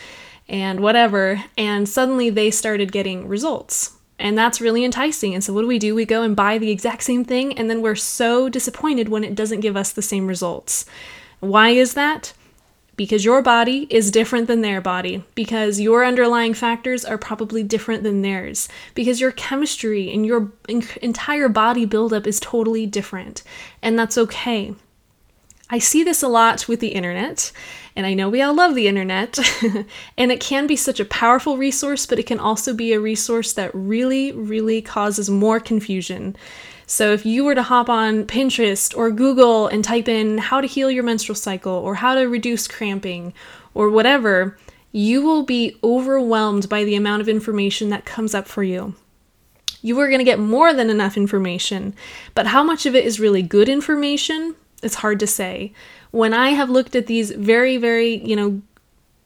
and 0.48 0.80
whatever, 0.80 1.44
and 1.58 1.88
suddenly 1.88 2.30
they 2.30 2.52
started 2.52 2.92
getting 2.92 3.28
results? 3.28 3.98
And 4.22 4.38
that's 4.38 4.62
really 4.62 4.86
enticing. 4.86 5.34
And 5.34 5.44
so, 5.44 5.52
what 5.52 5.62
do 5.62 5.68
we 5.68 5.80
do? 5.80 5.96
We 5.96 6.06
go 6.06 6.22
and 6.22 6.36
buy 6.36 6.60
the 6.60 6.70
exact 6.70 7.04
same 7.04 7.26
thing, 7.26 7.58
and 7.58 7.70
then 7.70 7.82
we're 7.82 7.96
so 7.96 8.48
disappointed 8.50 9.10
when 9.10 9.24
it 9.24 9.36
doesn't 9.36 9.62
give 9.62 9.76
us 9.76 9.92
the 9.92 10.04
same 10.04 10.28
results. 10.28 10.86
Why 11.40 11.70
is 11.70 11.96
that? 11.96 12.34
Because 12.96 13.26
your 13.26 13.42
body 13.42 13.88
is 13.90 14.12
different 14.12 14.46
than 14.46 14.62
their 14.62 14.80
body, 14.80 15.24
because 15.34 15.80
your 15.80 16.06
underlying 16.06 16.54
factors 16.54 17.04
are 17.04 17.18
probably 17.18 17.64
different 17.64 18.04
than 18.04 18.22
theirs, 18.22 18.70
because 18.94 19.20
your 19.20 19.32
chemistry 19.32 20.14
and 20.14 20.24
your 20.24 20.52
entire 20.68 21.50
body 21.50 21.86
buildup 21.86 22.28
is 22.28 22.40
totally 22.40 22.86
different. 22.86 23.42
And 23.82 23.98
that's 23.98 24.20
okay. 24.20 24.76
I 25.72 25.80
see 25.80 26.04
this 26.04 26.22
a 26.22 26.28
lot 26.28 26.68
with 26.68 26.80
the 26.80 26.90
internet, 26.90 27.52
and 27.96 28.06
I 28.06 28.14
know 28.14 28.30
we 28.30 28.42
all 28.42 28.54
love 28.54 28.76
the 28.76 28.88
internet, 28.88 29.38
and 30.18 30.32
it 30.32 30.40
can 30.40 30.68
be 30.68 30.76
such 30.76 31.00
a 31.00 31.06
powerful 31.06 31.58
resource, 31.58 32.06
but 32.06 32.20
it 32.20 32.26
can 32.26 32.40
also 32.40 32.74
be 32.74 32.94
a 32.94 33.00
resource 33.00 33.54
that 33.54 33.72
really, 33.74 34.32
really 34.32 34.82
causes 34.82 35.30
more 35.30 35.60
confusion. 35.60 36.36
So 36.86 37.14
if 37.14 37.26
you 37.26 37.46
were 37.46 37.56
to 37.56 37.64
hop 37.64 37.90
on 37.90 38.26
Pinterest 38.26 38.96
or 38.98 39.12
Google 39.12 39.68
and 39.68 39.84
type 39.84 40.10
in 40.10 40.38
how 40.38 40.60
to 40.60 40.68
heal 40.68 40.92
your 40.92 41.04
menstrual 41.04 41.36
cycle 41.36 41.74
or 41.74 41.96
how 41.96 42.16
to 42.16 42.28
reduce 42.28 42.68
cramping 42.68 43.34
or 43.74 43.90
whatever, 43.90 44.58
you 44.92 45.22
will 45.22 45.44
be 45.44 45.78
overwhelmed 45.84 46.68
by 46.68 46.84
the 46.84 46.96
amount 46.96 47.22
of 47.22 47.30
information 47.30 47.90
that 47.90 48.06
comes 48.06 48.36
up 48.36 48.48
for 48.48 48.64
you. 48.64 48.94
You 49.82 50.00
are 50.00 50.08
going 50.08 50.20
to 50.20 50.26
get 50.26 50.40
more 50.40 50.74
than 50.74 50.90
enough 50.90 51.18
information, 51.18 51.96
but 52.36 52.48
how 52.48 52.64
much 52.64 52.86
of 52.86 52.94
it 52.94 53.06
is 53.06 53.20
really 53.20 53.42
good 53.42 53.70
information? 53.70 54.56
It's 54.82 54.96
hard 54.96 55.20
to 55.20 55.28
say 55.28 55.74
when 56.12 56.34
I 56.34 56.50
have 56.50 56.70
looked 56.70 56.96
at 56.96 57.08
these 57.08 57.32
very, 57.32 57.78
very, 57.78 58.16
you 58.16 58.36
know, 58.36 58.62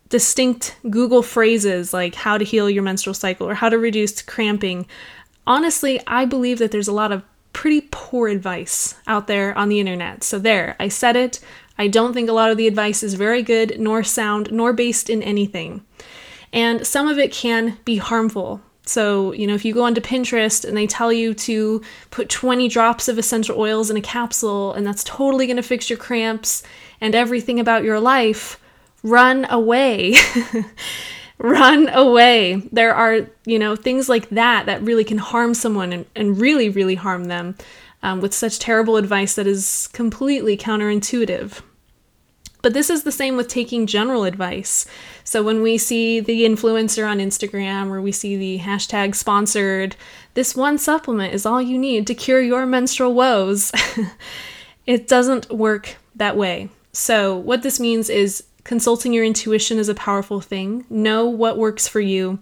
distinct 0.09 0.77
Google 0.89 1.23
phrases 1.23 1.93
like 1.93 2.15
how 2.15 2.37
to 2.37 2.45
heal 2.45 2.69
your 2.69 2.83
menstrual 2.83 3.15
cycle 3.15 3.49
or 3.49 3.55
how 3.55 3.69
to 3.69 3.77
reduce 3.77 4.21
cramping, 4.21 4.85
honestly, 5.47 5.99
I 6.07 6.25
believe 6.25 6.59
that 6.59 6.71
there's 6.71 6.87
a 6.87 6.93
lot 6.93 7.11
of 7.11 7.23
pretty 7.53 7.87
poor 7.91 8.27
advice 8.27 8.95
out 9.07 9.27
there 9.27 9.57
on 9.57 9.69
the 9.69 9.79
internet. 9.79 10.23
So, 10.23 10.37
there, 10.39 10.75
I 10.79 10.89
said 10.89 11.15
it. 11.15 11.39
I 11.77 11.87
don't 11.87 12.13
think 12.13 12.29
a 12.29 12.33
lot 12.33 12.51
of 12.51 12.57
the 12.57 12.67
advice 12.67 13.01
is 13.03 13.15
very 13.15 13.41
good, 13.41 13.79
nor 13.79 14.03
sound, 14.03 14.51
nor 14.51 14.73
based 14.73 15.09
in 15.09 15.23
anything. 15.23 15.83
And 16.53 16.85
some 16.85 17.07
of 17.07 17.17
it 17.17 17.33
can 17.33 17.77
be 17.83 17.97
harmful. 17.97 18.61
So, 18.85 19.31
you 19.33 19.47
know, 19.47 19.55
if 19.55 19.65
you 19.65 19.73
go 19.73 19.83
onto 19.83 20.01
Pinterest 20.01 20.63
and 20.63 20.77
they 20.77 20.87
tell 20.87 21.11
you 21.11 21.33
to 21.33 21.81
put 22.11 22.29
20 22.29 22.67
drops 22.67 23.07
of 23.07 23.17
essential 23.17 23.59
oils 23.59 23.89
in 23.89 23.97
a 23.97 24.01
capsule 24.01 24.73
and 24.73 24.85
that's 24.85 25.03
totally 25.03 25.47
going 25.47 25.57
to 25.57 25.63
fix 25.63 25.89
your 25.89 25.97
cramps 25.97 26.63
and 27.01 27.15
everything 27.15 27.59
about 27.59 27.83
your 27.83 27.99
life, 27.99 28.59
run 29.03 29.45
away. 29.49 30.15
run 31.37 31.89
away. 31.89 32.61
There 32.71 32.93
are, 32.93 33.27
you 33.45 33.59
know, 33.59 33.75
things 33.75 34.07
like 34.07 34.29
that 34.29 34.67
that 34.67 34.81
really 34.83 35.03
can 35.03 35.17
harm 35.17 35.53
someone 35.53 35.91
and, 35.91 36.05
and 36.15 36.39
really, 36.39 36.69
really 36.69 36.95
harm 36.95 37.25
them 37.25 37.55
um, 38.03 38.21
with 38.21 38.33
such 38.33 38.59
terrible 38.59 38.97
advice 38.97 39.35
that 39.35 39.47
is 39.47 39.89
completely 39.93 40.55
counterintuitive. 40.55 41.61
But 42.65 42.73
this 42.73 42.89
is 42.89 43.03
the 43.03 43.11
same 43.11 43.37
with 43.37 43.47
taking 43.47 43.85
general 43.85 44.23
advice. 44.23 44.87
So 45.23 45.43
when 45.43 45.61
we 45.61 45.77
see 45.77 46.19
the 46.19 46.45
influencer 46.45 47.07
on 47.07 47.19
Instagram 47.19 47.91
or 47.91 48.01
we 48.01 48.11
see 48.11 48.37
the 48.37 48.57
hashtag 48.57 49.13
sponsored, 49.13 49.95
this 50.33 50.55
one 50.55 50.79
supplement 50.79 51.35
is 51.35 51.45
all 51.45 51.61
you 51.61 51.77
need 51.77 52.07
to 52.07 52.15
cure 52.15 52.41
your 52.41 52.65
menstrual 52.65 53.13
woes. 53.13 53.71
it 54.87 55.07
doesn't 55.07 55.51
work 55.51 55.97
that 56.15 56.37
way. 56.37 56.69
So, 56.91 57.37
what 57.37 57.61
this 57.61 57.79
means 57.79 58.09
is 58.09 58.45
consulting 58.63 59.13
your 59.13 59.25
intuition 59.25 59.77
is 59.77 59.87
a 59.87 59.93
powerful 59.93 60.41
thing. 60.41 60.85
Know 60.89 61.27
what 61.27 61.59
works 61.59 61.87
for 61.87 61.99
you 61.99 62.39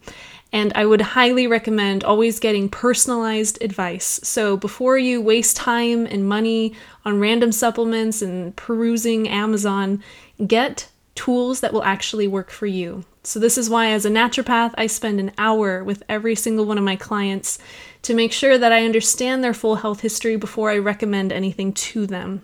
and 0.53 0.71
I 0.75 0.85
would 0.85 1.01
highly 1.01 1.47
recommend 1.47 2.03
always 2.03 2.39
getting 2.39 2.69
personalized 2.69 3.61
advice. 3.61 4.19
So 4.23 4.55
before 4.55 4.99
you 4.99 5.19
waste 5.19 5.57
time 5.57 6.05
and 6.05 6.29
money 6.29 6.75
on 7.03 7.19
random 7.19 7.51
supplements 7.51 8.21
and 8.21 8.55
perusing 8.55 9.27
Amazon, 9.27 10.03
get 10.45 10.87
tools 11.15 11.59
that 11.61 11.73
will 11.73 11.83
actually 11.83 12.27
work 12.27 12.51
for 12.51 12.67
you. 12.67 13.03
So, 13.25 13.39
this 13.39 13.57
is 13.57 13.69
why, 13.69 13.91
as 13.91 14.05
a 14.05 14.09
naturopath, 14.09 14.73
I 14.77 14.87
spend 14.87 15.21
an 15.21 15.31
hour 15.37 15.81
with 15.81 16.03
every 16.09 16.35
single 16.35 16.65
one 16.65 16.77
of 16.77 16.83
my 16.83 16.97
clients 16.97 17.57
to 18.01 18.13
make 18.13 18.33
sure 18.33 18.57
that 18.57 18.73
I 18.73 18.83
understand 18.83 19.41
their 19.41 19.53
full 19.53 19.75
health 19.75 20.01
history 20.01 20.35
before 20.35 20.69
I 20.71 20.77
recommend 20.77 21.31
anything 21.31 21.71
to 21.71 22.05
them. 22.05 22.41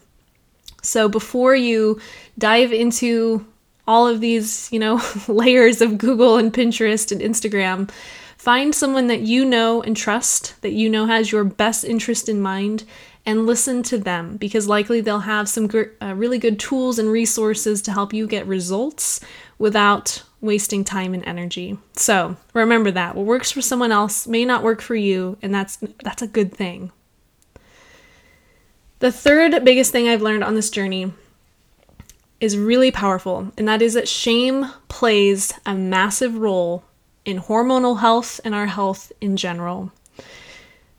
So, 0.81 1.09
before 1.09 1.53
you 1.53 1.99
dive 2.37 2.71
into 2.71 3.45
all 3.89 4.07
of 4.07 4.21
these, 4.21 4.71
you 4.71 4.77
know, 4.77 5.01
layers 5.27 5.81
of 5.81 5.97
Google 5.97 6.37
and 6.37 6.53
Pinterest 6.53 7.11
and 7.11 7.19
Instagram. 7.19 7.89
Find 8.37 8.73
someone 8.73 9.07
that 9.07 9.21
you 9.21 9.43
know 9.43 9.81
and 9.81 9.97
trust, 9.97 10.61
that 10.61 10.71
you 10.71 10.89
know 10.89 11.07
has 11.07 11.31
your 11.31 11.43
best 11.43 11.83
interest 11.83 12.29
in 12.29 12.39
mind, 12.39 12.85
and 13.25 13.47
listen 13.47 13.81
to 13.83 13.97
them 13.97 14.37
because 14.37 14.67
likely 14.67 15.01
they'll 15.01 15.19
have 15.19 15.49
some 15.49 15.67
gr- 15.67 15.95
uh, 16.01 16.13
really 16.13 16.37
good 16.37 16.59
tools 16.59 16.99
and 16.99 17.09
resources 17.09 17.81
to 17.81 17.91
help 17.91 18.13
you 18.13 18.27
get 18.27 18.45
results 18.45 19.19
without 19.57 20.23
wasting 20.39 20.85
time 20.85 21.15
and 21.15 21.25
energy. 21.25 21.77
So 21.93 22.37
remember 22.53 22.91
that 22.91 23.15
what 23.15 23.25
works 23.25 23.51
for 23.51 23.61
someone 23.61 23.91
else 23.91 24.27
may 24.27 24.45
not 24.45 24.63
work 24.63 24.81
for 24.81 24.95
you, 24.95 25.37
and 25.41 25.53
that's 25.53 25.79
that's 26.03 26.21
a 26.21 26.27
good 26.27 26.53
thing. 26.53 26.91
The 28.99 29.11
third 29.11 29.65
biggest 29.65 29.91
thing 29.91 30.07
I've 30.07 30.21
learned 30.21 30.43
on 30.43 30.53
this 30.53 30.69
journey 30.69 31.11
is 32.39 32.57
really 32.57 32.91
powerful, 32.91 33.51
and 33.57 33.67
that 33.67 33.81
is 33.81 33.93
that 33.93 34.07
shame 34.07 34.71
plays 34.87 35.53
a 35.65 35.75
massive 35.75 36.35
role 36.37 36.83
in 37.25 37.39
hormonal 37.39 37.99
health 37.99 38.39
and 38.43 38.55
our 38.55 38.67
health 38.67 39.11
in 39.19 39.35
general. 39.35 39.91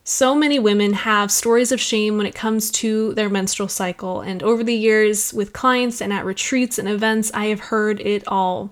So 0.05 0.35
many 0.35 0.59
women 0.59 0.93
have 0.93 1.31
stories 1.31 1.73
of 1.73 1.81
shame 1.81 2.17
when 2.17 2.27
it 2.27 2.35
comes 2.35 2.71
to 2.73 3.15
their 3.15 3.29
menstrual 3.29 3.69
cycle, 3.69 4.21
and 4.21 4.43
over 4.43 4.65
the 4.65 4.75
years, 4.75 5.33
with 5.33 5.53
clients 5.53 6.03
and 6.03 6.13
at 6.13 6.25
retreats 6.25 6.79
and 6.79 6.89
events, 6.89 7.31
I 7.33 7.47
have 7.47 7.61
heard 7.61 8.01
it 8.01 8.27
all. 8.27 8.71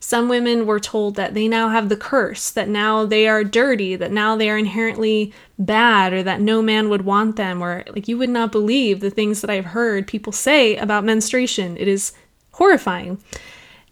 Some 0.00 0.28
women 0.28 0.64
were 0.64 0.78
told 0.78 1.16
that 1.16 1.34
they 1.34 1.48
now 1.48 1.70
have 1.70 1.88
the 1.88 1.96
curse, 1.96 2.50
that 2.50 2.68
now 2.68 3.04
they 3.04 3.26
are 3.26 3.42
dirty, 3.42 3.96
that 3.96 4.12
now 4.12 4.36
they 4.36 4.48
are 4.48 4.56
inherently 4.56 5.32
bad, 5.58 6.12
or 6.12 6.22
that 6.22 6.40
no 6.40 6.62
man 6.62 6.88
would 6.88 7.04
want 7.04 7.36
them, 7.36 7.62
or 7.62 7.84
like 7.88 8.06
you 8.06 8.16
would 8.16 8.30
not 8.30 8.52
believe 8.52 9.00
the 9.00 9.10
things 9.10 9.40
that 9.40 9.50
I've 9.50 9.66
heard 9.66 10.06
people 10.06 10.32
say 10.32 10.76
about 10.76 11.04
menstruation. 11.04 11.76
It 11.76 11.88
is 11.88 12.12
horrifying. 12.52 13.20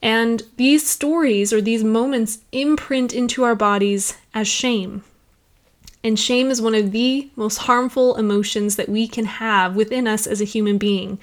And 0.00 0.42
these 0.56 0.88
stories 0.88 1.52
or 1.52 1.60
these 1.60 1.82
moments 1.82 2.38
imprint 2.52 3.12
into 3.12 3.42
our 3.42 3.54
bodies 3.56 4.16
as 4.32 4.46
shame. 4.46 5.02
And 6.04 6.18
shame 6.18 6.50
is 6.52 6.62
one 6.62 6.74
of 6.76 6.92
the 6.92 7.30
most 7.34 7.56
harmful 7.58 8.14
emotions 8.14 8.76
that 8.76 8.88
we 8.88 9.08
can 9.08 9.24
have 9.24 9.74
within 9.74 10.06
us 10.06 10.28
as 10.28 10.40
a 10.40 10.44
human 10.44 10.78
being. 10.78 11.18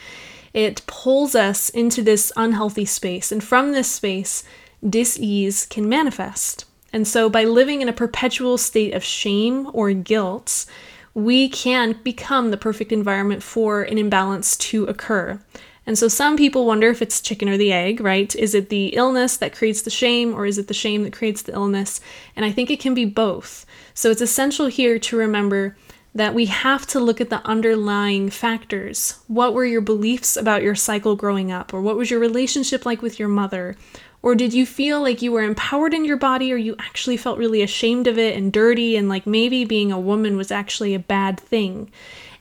It 0.54 0.86
pulls 0.88 1.36
us 1.36 1.70
into 1.70 2.02
this 2.02 2.34
unhealthy 2.36 2.84
space. 2.84 3.32
And 3.32 3.42
from 3.42 3.72
this 3.72 3.90
space, 3.90 4.44
dis-ease 4.88 5.66
can 5.66 5.88
manifest. 5.88 6.66
And 6.92 7.08
so 7.08 7.30
by 7.30 7.44
living 7.44 7.82
in 7.82 7.90
a 7.90 7.94
perpetual 7.94 8.58
state 8.58 8.94
of 8.94 9.04
shame 9.04 9.70
or 9.74 9.92
guilt, 9.94 10.66
we 11.14 11.50
can 11.50 11.94
become 12.04 12.52
the 12.52 12.58
perfect 12.58 12.92
environment 12.92 13.44
for 13.44 13.84
an 13.84 13.98
imbalance 13.98 14.56
to 14.58 14.86
occur. 14.86 15.40
And 15.86 15.98
so 15.98 16.08
some 16.08 16.38
people 16.38 16.66
wonder 16.66 16.88
if 16.88 17.02
it's 17.02 17.20
chicken 17.20 17.50
or 17.50 17.58
the 17.58 17.74
egg, 17.74 18.00
right? 18.00 18.34
Is 18.36 18.56
it 18.56 18.70
the 18.70 18.88
illness 18.88 19.36
that 19.38 19.54
creates 19.54 19.82
the 19.82 19.90
shame 19.90 20.34
or 20.34 20.46
is 20.46 20.58
it 20.58 20.68
the 20.68 20.74
shame 20.74 21.04
that 21.04 21.14
creates 21.14 21.42
the 21.42 21.54
illness? 21.54 22.00
And 22.36 22.46
I 22.46 22.52
think 22.52 22.70
it 22.70 22.80
can 22.80 22.94
be 22.94 23.06
both. 23.06 23.66
So 23.94 24.10
it's 24.10 24.22
essential 24.22 24.68
here 24.68 24.98
to 24.98 25.18
remember 25.18 25.76
that 26.16 26.34
we 26.34 26.46
have 26.46 26.86
to 26.88 27.00
look 27.00 27.20
at 27.20 27.30
the 27.30 27.46
underlying 27.46 28.30
factors. 28.30 29.20
What 29.28 29.54
were 29.54 29.66
your 29.66 29.82
beliefs 29.82 30.38
about 30.38 30.62
your 30.62 30.76
cycle 30.76 31.16
growing 31.16 31.52
up? 31.52 31.74
Or 31.74 31.82
what 31.82 31.98
was 31.98 32.10
your 32.10 32.20
relationship 32.20 32.86
like 32.86 33.02
with 33.02 33.20
your 33.20 33.30
mother? 33.30 33.76
Or 34.24 34.36
did 34.36 34.54
you 34.54 34.66
feel 34.66 35.02
like 35.02 35.22
you 35.22 35.34
were 35.34 35.44
empowered 35.44 35.94
in 35.94 36.06
your 36.06 36.16
body 36.16 36.54
or 36.54 36.56
you 36.56 36.78
actually 36.80 37.18
felt 37.18 37.38
really 37.38 37.62
ashamed 37.62 38.08
of 38.08 38.18
it 38.18 38.38
and 38.38 38.54
dirty 38.54 38.96
and 38.96 39.10
like 39.10 39.28
maybe 39.28 39.66
being 39.66 39.92
a 39.92 40.00
woman 40.00 40.38
was 40.38 40.50
actually 40.50 40.96
a 40.96 41.00
bad 41.00 41.38
thing? 41.38 41.92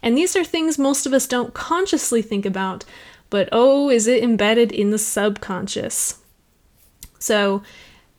And 0.01 0.17
these 0.17 0.37
are 0.37 0.45
things 0.45 0.79
most 0.79 1.07
of 1.07 1.12
us 1.12 1.27
don't 1.27 1.55
consciously 1.55 2.23
think 2.23 2.47
about, 2.47 2.85
but 3.31 3.49
oh, 3.51 3.91
is 3.91 4.07
it 4.07 4.23
embedded 4.23 4.71
in 4.71 4.91
the 4.91 4.99
subconscious? 4.99 6.21
So, 7.19 7.62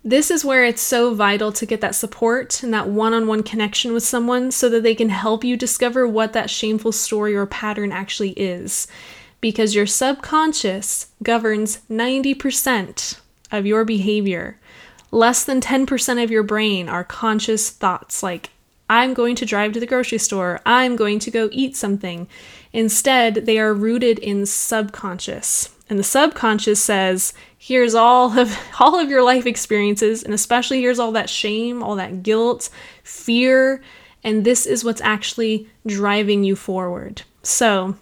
this 0.05 0.29
is 0.29 0.43
where 0.43 0.65
it's 0.65 0.82
so 0.82 1.13
vital 1.13 1.53
to 1.53 1.65
get 1.65 1.79
that 1.79 1.96
support 1.96 2.62
and 2.62 2.74
that 2.74 2.89
one 2.89 3.13
on 3.13 3.25
one 3.25 3.41
connection 3.41 3.93
with 3.93 4.03
someone 4.03 4.51
so 4.51 4.67
that 4.67 4.84
they 4.84 4.96
can 4.96 5.08
help 5.08 5.46
you 5.46 5.55
discover 5.55 6.05
what 6.05 6.34
that 6.34 6.50
shameful 6.50 6.91
story 6.91 7.34
or 7.34 7.46
pattern 7.46 7.93
actually 7.93 8.32
is. 8.32 8.86
Because 9.39 9.75
your 9.75 9.86
subconscious 9.86 11.08
governs 11.22 11.79
90% 11.89 13.22
of 13.53 13.65
your 13.65 13.86
behavior. 13.86 14.60
Less 15.12 15.45
than 15.45 15.62
10% 15.62 16.22
of 16.22 16.31
your 16.31 16.43
brain 16.43 16.89
are 16.89 17.05
conscious 17.05 17.69
thoughts 17.69 18.22
like, 18.22 18.50
I'm 18.89 19.13
going 19.13 19.36
to 19.38 19.45
drive 19.45 19.72
to 19.74 19.79
the 19.79 19.88
grocery 19.88 20.17
store. 20.17 20.60
I'm 20.65 20.95
going 20.95 21.19
to 21.19 21.31
go 21.31 21.48
eat 21.51 21.77
something. 21.77 22.27
Instead, 22.74 23.45
they 23.45 23.57
are 23.57 23.74
rooted 23.74 24.19
in 24.19 24.45
subconscious. 24.45 25.69
And 25.89 25.98
the 25.98 26.03
subconscious 26.03 26.83
says, 26.83 27.33
here's 27.57 27.95
all 27.95 28.38
of 28.38 28.57
all 28.79 29.00
of 29.00 29.10
your 29.10 29.24
life 29.24 29.45
experiences 29.45 30.22
and 30.24 30.33
especially 30.33 30.81
here's 30.81 31.00
all 31.00 31.13
that 31.13 31.29
shame, 31.29 31.81
all 31.81 31.95
that 31.95 32.24
guilt, 32.24 32.69
fear, 33.03 33.81
and 34.24 34.43
this 34.43 34.65
is 34.65 34.83
what's 34.83 35.01
actually 35.01 35.67
driving 35.86 36.43
you 36.43 36.55
forward. 36.55 37.22
So, 37.41 37.95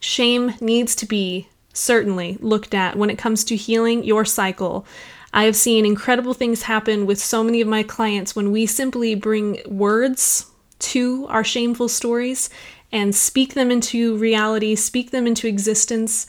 shame 0.00 0.54
needs 0.60 0.94
to 0.96 1.06
be 1.06 1.48
certainly 1.74 2.38
looked 2.40 2.72
at 2.72 2.96
when 2.96 3.10
it 3.10 3.18
comes 3.18 3.44
to 3.44 3.56
healing 3.56 4.02
your 4.04 4.24
cycle. 4.24 4.86
I 5.34 5.44
have 5.44 5.56
seen 5.56 5.84
incredible 5.84 6.32
things 6.32 6.62
happen 6.62 7.04
with 7.04 7.18
so 7.18 7.44
many 7.44 7.60
of 7.60 7.68
my 7.68 7.82
clients 7.82 8.34
when 8.34 8.52
we 8.52 8.64
simply 8.64 9.14
bring 9.14 9.60
words 9.66 10.46
to 10.78 11.26
our 11.28 11.44
shameful 11.44 11.88
stories 11.88 12.48
and 12.92 13.14
speak 13.14 13.54
them 13.54 13.70
into 13.70 14.16
reality, 14.16 14.76
speak 14.76 15.10
them 15.10 15.26
into 15.26 15.48
existence, 15.48 16.26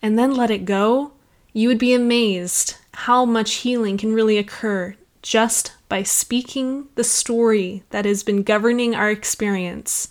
and 0.00 0.18
then 0.18 0.32
let 0.34 0.50
it 0.50 0.64
go. 0.64 1.12
You 1.52 1.68
would 1.68 1.78
be 1.78 1.92
amazed 1.92 2.76
how 2.92 3.24
much 3.24 3.54
healing 3.54 3.98
can 3.98 4.12
really 4.12 4.38
occur 4.38 4.94
just 5.22 5.72
by 5.88 6.02
speaking 6.02 6.86
the 6.94 7.04
story 7.04 7.82
that 7.90 8.04
has 8.04 8.22
been 8.22 8.42
governing 8.42 8.94
our 8.94 9.10
experience 9.10 10.08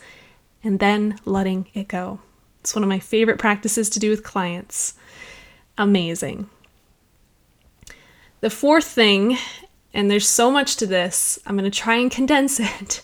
and 0.64 0.80
then 0.80 1.20
letting 1.24 1.68
it 1.74 1.88
go. 1.88 2.20
It's 2.64 2.74
one 2.74 2.84
of 2.84 2.88
my 2.88 3.00
favorite 3.00 3.40
practices 3.40 3.90
to 3.90 4.00
do 4.00 4.10
with 4.10 4.24
clients. 4.24 4.94
Amazing. 5.78 6.50
The 8.40 8.50
fourth 8.50 8.86
thing, 8.86 9.38
and 9.94 10.10
there's 10.10 10.26
so 10.26 10.50
much 10.50 10.78
to 10.78 10.86
this, 10.86 11.38
I'm 11.46 11.58
going 11.58 11.70
to 11.70 11.78
try 11.78 11.96
and 11.96 12.10
condense 12.20 12.62
it. 12.62 13.04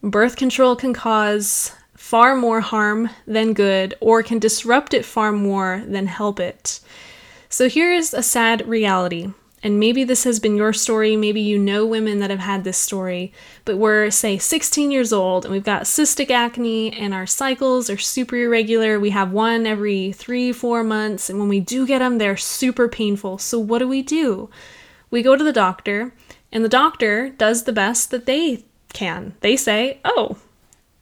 Birth 0.00 0.36
control 0.36 0.76
can 0.76 0.94
cause 0.94 1.72
far 1.96 2.36
more 2.36 2.60
harm 2.60 3.10
than 3.26 3.52
good, 3.52 3.94
or 3.98 4.22
can 4.22 4.38
disrupt 4.38 4.94
it 4.94 5.04
far 5.04 5.32
more 5.32 5.82
than 5.84 6.06
help 6.06 6.38
it. 6.38 6.78
So 7.48 7.68
here's 7.68 8.14
a 8.14 8.22
sad 8.22 8.64
reality. 8.68 9.32
And 9.62 9.80
maybe 9.80 10.04
this 10.04 10.24
has 10.24 10.38
been 10.38 10.56
your 10.56 10.72
story, 10.72 11.16
maybe 11.16 11.40
you 11.40 11.58
know 11.58 11.84
women 11.84 12.20
that 12.20 12.30
have 12.30 12.38
had 12.38 12.62
this 12.62 12.78
story, 12.78 13.32
but 13.64 13.76
we're, 13.76 14.10
say, 14.10 14.38
16 14.38 14.90
years 14.90 15.12
old 15.12 15.44
and 15.44 15.52
we've 15.52 15.64
got 15.64 15.82
cystic 15.82 16.30
acne 16.30 16.92
and 16.92 17.12
our 17.12 17.26
cycles 17.26 17.90
are 17.90 17.98
super 17.98 18.36
irregular. 18.36 19.00
We 19.00 19.10
have 19.10 19.32
one 19.32 19.66
every 19.66 20.12
three, 20.12 20.52
four 20.52 20.84
months, 20.84 21.28
and 21.28 21.40
when 21.40 21.48
we 21.48 21.60
do 21.60 21.86
get 21.86 21.98
them, 21.98 22.18
they're 22.18 22.36
super 22.36 22.88
painful. 22.88 23.38
So, 23.38 23.58
what 23.58 23.80
do 23.80 23.88
we 23.88 24.02
do? 24.02 24.48
We 25.10 25.22
go 25.22 25.36
to 25.36 25.44
the 25.44 25.52
doctor, 25.52 26.14
and 26.52 26.64
the 26.64 26.68
doctor 26.68 27.30
does 27.30 27.64
the 27.64 27.72
best 27.72 28.10
that 28.10 28.26
they 28.26 28.64
can. 28.92 29.34
They 29.40 29.56
say, 29.56 30.00
Oh, 30.04 30.38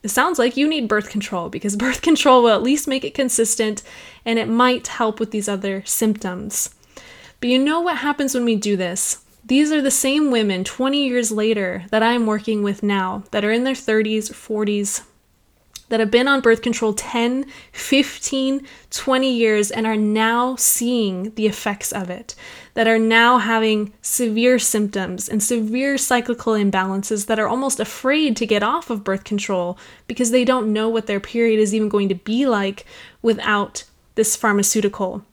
it 0.03 0.11
sounds 0.11 0.39
like 0.39 0.57
you 0.57 0.69
need 0.69 0.87
birth 0.87 1.11
control 1.11 1.49
because 1.49 1.75
birth 1.87 2.01
control 2.01 2.45
will 2.45 2.51
at 2.51 2.63
least 2.63 2.89
make 2.89 3.05
it 3.05 3.15
consistent 3.15 3.83
and 4.25 4.39
it 4.39 4.49
might 4.49 4.87
help 4.87 5.19
with 5.19 5.33
these 5.33 5.49
other 5.49 5.83
symptoms. 5.85 6.71
But 7.47 7.53
you 7.53 7.61
know 7.61 7.79
what 7.79 7.99
happens 7.99 8.35
when 8.35 8.45
we 8.45 8.57
do 8.57 8.77
this? 8.77 9.23
These 9.45 9.71
are 9.71 9.81
the 9.81 9.89
same 9.89 10.33
women 10.33 10.65
20 10.65 11.07
years 11.07 11.31
later 11.31 11.85
that 11.91 12.03
I'm 12.03 12.27
working 12.27 12.65
with 12.65 12.83
now 12.83 13.23
that 13.31 13.45
are 13.45 13.53
in 13.53 13.63
their 13.63 13.73
30s, 13.73 14.33
40s, 14.33 15.05
that 15.89 16.01
have 16.01 16.11
been 16.11 16.27
on 16.27 16.41
birth 16.41 16.61
control 16.61 16.93
10, 16.93 17.47
15, 17.71 18.67
20 18.91 19.33
years 19.33 19.71
and 19.71 19.87
are 19.87 19.97
now 19.97 20.57
seeing 20.57 21.33
the 21.37 21.47
effects 21.47 21.93
of 21.93 22.11
it, 22.11 22.35
that 22.75 22.89
are 22.89 22.99
now 22.99 23.39
having 23.39 23.93
severe 24.03 24.59
symptoms 24.59 25.29
and 25.29 25.41
severe 25.41 25.97
cyclical 25.97 26.55
imbalances 26.55 27.27
that 27.27 27.39
are 27.39 27.47
almost 27.47 27.79
afraid 27.79 28.37
to 28.37 28.45
get 28.45 28.65
off 28.65 28.91
of 28.91 29.05
birth 29.05 29.23
control 29.23 29.79
because 30.09 30.33
they 30.33 30.45
don't 30.45 30.73
know 30.73 30.89
what 30.89 31.07
their 31.07 31.21
period 31.21 31.61
is 31.61 31.73
even 31.73 31.89
going 31.89 32.09
to 32.09 32.17
be 32.17 32.45
like 32.45 32.85
without 33.23 33.85
this 34.17 34.35
pharmaceutical. 34.35 35.25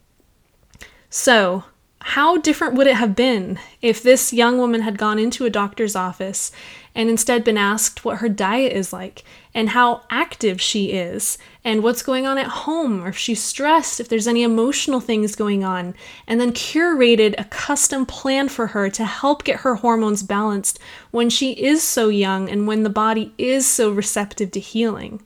So, 1.09 1.63
how 2.05 2.35
different 2.37 2.75
would 2.75 2.85
it 2.85 2.95
have 2.95 3.15
been 3.15 3.57
if 3.81 4.03
this 4.03 4.33
young 4.33 4.57
woman 4.57 4.81
had 4.81 4.97
gone 4.97 5.17
into 5.17 5.45
a 5.45 5.49
doctor's 5.49 5.95
office 5.95 6.51
and 6.93 7.09
instead 7.09 7.45
been 7.45 7.57
asked 7.57 8.03
what 8.03 8.17
her 8.17 8.27
diet 8.27 8.73
is 8.73 8.91
like 8.91 9.23
and 9.53 9.69
how 9.69 10.01
active 10.09 10.59
she 10.59 10.91
is 10.91 11.37
and 11.63 11.81
what's 11.81 12.03
going 12.03 12.25
on 12.25 12.37
at 12.37 12.47
home 12.47 13.01
or 13.03 13.07
if 13.07 13.17
she's 13.17 13.41
stressed, 13.41 14.01
if 14.01 14.09
there's 14.09 14.27
any 14.27 14.43
emotional 14.43 14.99
things 14.99 15.33
going 15.33 15.63
on, 15.63 15.95
and 16.27 16.41
then 16.41 16.51
curated 16.51 17.35
a 17.37 17.45
custom 17.45 18.05
plan 18.05 18.49
for 18.49 18.67
her 18.67 18.89
to 18.89 19.05
help 19.05 19.45
get 19.45 19.61
her 19.61 19.75
hormones 19.75 20.23
balanced 20.23 20.79
when 21.11 21.29
she 21.29 21.53
is 21.53 21.81
so 21.81 22.09
young 22.09 22.49
and 22.49 22.67
when 22.67 22.83
the 22.83 22.89
body 22.89 23.33
is 23.37 23.65
so 23.65 23.89
receptive 23.89 24.51
to 24.51 24.59
healing? 24.59 25.21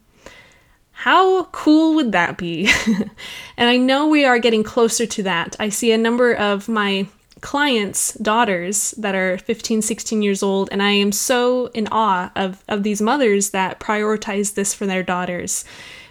How 0.97 1.43
cool 1.51 1.93
would 1.93 2.11
that 2.13 2.39
be? 2.39 2.67
and 3.57 3.69
I 3.69 3.77
know 3.77 4.07
we 4.07 4.25
are 4.25 4.39
getting 4.39 4.63
closer 4.63 5.05
to 5.05 5.23
that. 5.23 5.55
I 5.59 5.69
see 5.69 5.91
a 5.91 5.97
number 5.97 6.33
of 6.33 6.67
my 6.67 7.05
clients' 7.41 8.13
daughters 8.15 8.95
that 8.97 9.13
are 9.13 9.37
15, 9.37 9.83
16 9.83 10.23
years 10.23 10.41
old, 10.41 10.69
and 10.71 10.81
I 10.81 10.89
am 10.89 11.11
so 11.11 11.67
in 11.67 11.87
awe 11.91 12.31
of, 12.35 12.63
of 12.67 12.81
these 12.81 12.99
mothers 12.99 13.51
that 13.51 13.79
prioritize 13.79 14.55
this 14.55 14.73
for 14.73 14.87
their 14.87 15.03
daughters 15.03 15.65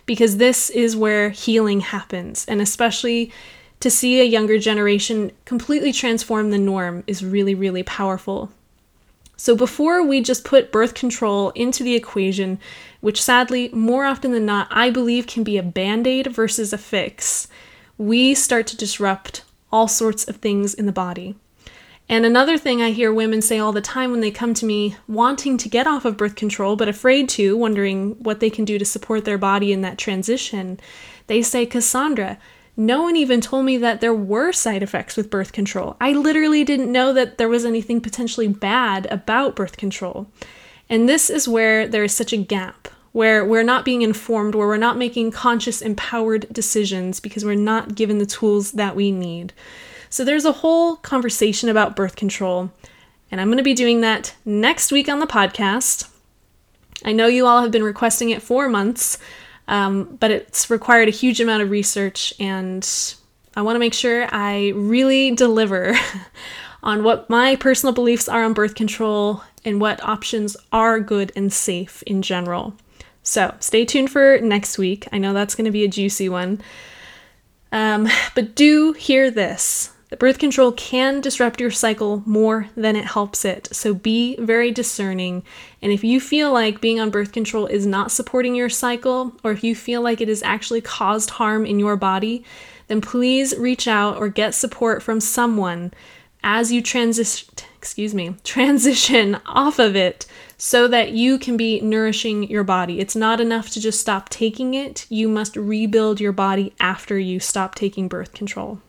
because 0.06 0.36
this 0.36 0.70
is 0.70 0.94
where 0.94 1.30
healing 1.30 1.80
happens. 1.80 2.44
And 2.46 2.60
especially 2.60 3.32
to 3.80 3.90
see 3.90 4.20
a 4.20 4.24
younger 4.24 4.56
generation 4.56 5.32
completely 5.46 5.92
transform 5.92 6.50
the 6.50 6.58
norm 6.58 7.02
is 7.08 7.24
really, 7.24 7.56
really 7.56 7.82
powerful. 7.82 8.52
So, 9.36 9.54
before 9.54 10.02
we 10.02 10.22
just 10.22 10.44
put 10.44 10.72
birth 10.72 10.94
control 10.94 11.50
into 11.50 11.84
the 11.84 11.94
equation, 11.94 12.58
which 13.00 13.22
sadly, 13.22 13.68
more 13.72 14.04
often 14.04 14.32
than 14.32 14.46
not, 14.46 14.68
I 14.70 14.90
believe 14.90 15.26
can 15.26 15.44
be 15.44 15.58
a 15.58 15.62
band 15.62 16.06
aid 16.06 16.28
versus 16.28 16.72
a 16.72 16.78
fix, 16.78 17.46
we 17.98 18.34
start 18.34 18.66
to 18.68 18.76
disrupt 18.76 19.42
all 19.70 19.88
sorts 19.88 20.24
of 20.24 20.36
things 20.36 20.72
in 20.72 20.86
the 20.86 20.92
body. 20.92 21.34
And 22.08 22.24
another 22.24 22.56
thing 22.56 22.80
I 22.80 22.90
hear 22.90 23.12
women 23.12 23.42
say 23.42 23.58
all 23.58 23.72
the 23.72 23.80
time 23.80 24.12
when 24.12 24.20
they 24.20 24.30
come 24.30 24.54
to 24.54 24.66
me 24.66 24.96
wanting 25.08 25.58
to 25.58 25.68
get 25.68 25.88
off 25.88 26.04
of 26.04 26.16
birth 26.16 26.36
control 26.36 26.76
but 26.76 26.88
afraid 26.88 27.28
to, 27.30 27.56
wondering 27.56 28.12
what 28.22 28.38
they 28.38 28.48
can 28.48 28.64
do 28.64 28.78
to 28.78 28.84
support 28.84 29.24
their 29.24 29.38
body 29.38 29.72
in 29.72 29.80
that 29.80 29.98
transition, 29.98 30.78
they 31.26 31.42
say, 31.42 31.66
Cassandra, 31.66 32.38
no 32.76 33.02
one 33.02 33.16
even 33.16 33.40
told 33.40 33.64
me 33.64 33.78
that 33.78 34.00
there 34.00 34.14
were 34.14 34.52
side 34.52 34.82
effects 34.82 35.16
with 35.16 35.30
birth 35.30 35.52
control. 35.52 35.96
I 36.00 36.12
literally 36.12 36.62
didn't 36.62 36.92
know 36.92 37.12
that 37.14 37.38
there 37.38 37.48
was 37.48 37.64
anything 37.64 38.00
potentially 38.00 38.48
bad 38.48 39.06
about 39.10 39.56
birth 39.56 39.76
control. 39.76 40.26
And 40.88 41.08
this 41.08 41.30
is 41.30 41.48
where 41.48 41.88
there 41.88 42.04
is 42.04 42.14
such 42.14 42.32
a 42.32 42.36
gap, 42.36 42.88
where 43.12 43.44
we're 43.44 43.62
not 43.62 43.84
being 43.84 44.02
informed, 44.02 44.54
where 44.54 44.66
we're 44.66 44.76
not 44.76 44.98
making 44.98 45.30
conscious, 45.30 45.80
empowered 45.80 46.46
decisions 46.52 47.18
because 47.18 47.44
we're 47.44 47.54
not 47.54 47.94
given 47.94 48.18
the 48.18 48.26
tools 48.26 48.72
that 48.72 48.94
we 48.94 49.10
need. 49.10 49.52
So 50.10 50.24
there's 50.24 50.44
a 50.44 50.52
whole 50.52 50.96
conversation 50.96 51.68
about 51.68 51.96
birth 51.96 52.14
control, 52.14 52.70
and 53.30 53.40
I'm 53.40 53.48
going 53.48 53.58
to 53.58 53.64
be 53.64 53.74
doing 53.74 54.02
that 54.02 54.34
next 54.44 54.92
week 54.92 55.08
on 55.08 55.18
the 55.18 55.26
podcast. 55.26 56.08
I 57.04 57.12
know 57.12 57.26
you 57.26 57.46
all 57.46 57.62
have 57.62 57.70
been 57.70 57.82
requesting 57.82 58.30
it 58.30 58.42
for 58.42 58.68
months. 58.68 59.18
Um, 59.68 60.16
but 60.20 60.30
it's 60.30 60.70
required 60.70 61.08
a 61.08 61.12
huge 61.12 61.40
amount 61.40 61.62
of 61.62 61.70
research, 61.70 62.32
and 62.38 62.88
I 63.56 63.62
want 63.62 63.74
to 63.76 63.80
make 63.80 63.94
sure 63.94 64.28
I 64.32 64.72
really 64.76 65.32
deliver 65.32 65.94
on 66.82 67.02
what 67.02 67.28
my 67.28 67.56
personal 67.56 67.92
beliefs 67.92 68.28
are 68.28 68.44
on 68.44 68.52
birth 68.52 68.74
control 68.74 69.42
and 69.64 69.80
what 69.80 70.02
options 70.04 70.56
are 70.72 71.00
good 71.00 71.32
and 71.34 71.52
safe 71.52 72.02
in 72.04 72.22
general. 72.22 72.74
So 73.22 73.54
stay 73.58 73.84
tuned 73.84 74.10
for 74.10 74.38
next 74.40 74.78
week. 74.78 75.08
I 75.10 75.18
know 75.18 75.32
that's 75.32 75.56
going 75.56 75.64
to 75.64 75.72
be 75.72 75.84
a 75.84 75.88
juicy 75.88 76.28
one. 76.28 76.60
Um, 77.72 78.08
but 78.36 78.54
do 78.54 78.92
hear 78.92 79.30
this 79.32 79.90
the 80.08 80.16
birth 80.16 80.38
control 80.38 80.70
can 80.70 81.20
disrupt 81.20 81.60
your 81.60 81.72
cycle 81.72 82.22
more 82.26 82.68
than 82.76 82.94
it 82.94 83.06
helps 83.06 83.44
it, 83.44 83.68
so 83.72 83.92
be 83.92 84.36
very 84.36 84.70
discerning. 84.70 85.42
And 85.82 85.90
if 85.90 86.04
you 86.04 86.20
feel 86.20 86.52
like 86.52 86.80
being 86.80 87.00
on 87.00 87.10
birth 87.10 87.32
control 87.32 87.66
is 87.66 87.86
not 87.86 88.12
supporting 88.12 88.54
your 88.54 88.68
cycle, 88.68 89.32
or 89.42 89.50
if 89.50 89.64
you 89.64 89.74
feel 89.74 90.02
like 90.02 90.20
it 90.20 90.28
has 90.28 90.44
actually 90.44 90.80
caused 90.80 91.30
harm 91.30 91.66
in 91.66 91.80
your 91.80 91.96
body, 91.96 92.44
then 92.86 93.00
please 93.00 93.56
reach 93.58 93.88
out 93.88 94.16
or 94.16 94.28
get 94.28 94.54
support 94.54 95.02
from 95.02 95.20
someone 95.20 95.92
as 96.44 96.70
you 96.70 96.80
transition 96.80 97.48
excuse 97.76 98.14
me 98.14 98.36
transition 98.44 99.38
off 99.46 99.80
of 99.80 99.96
it 99.96 100.26
so 100.56 100.86
that 100.86 101.10
you 101.10 101.38
can 101.38 101.56
be 101.56 101.80
nourishing 101.80 102.44
your 102.44 102.64
body. 102.64 103.00
It's 103.00 103.16
not 103.16 103.40
enough 103.40 103.70
to 103.70 103.80
just 103.80 104.00
stop 104.00 104.28
taking 104.28 104.74
it. 104.74 105.06
You 105.10 105.28
must 105.28 105.56
rebuild 105.56 106.20
your 106.20 106.32
body 106.32 106.72
after 106.80 107.18
you 107.18 107.40
stop 107.40 107.74
taking 107.74 108.08
birth 108.08 108.32
control 108.32 108.80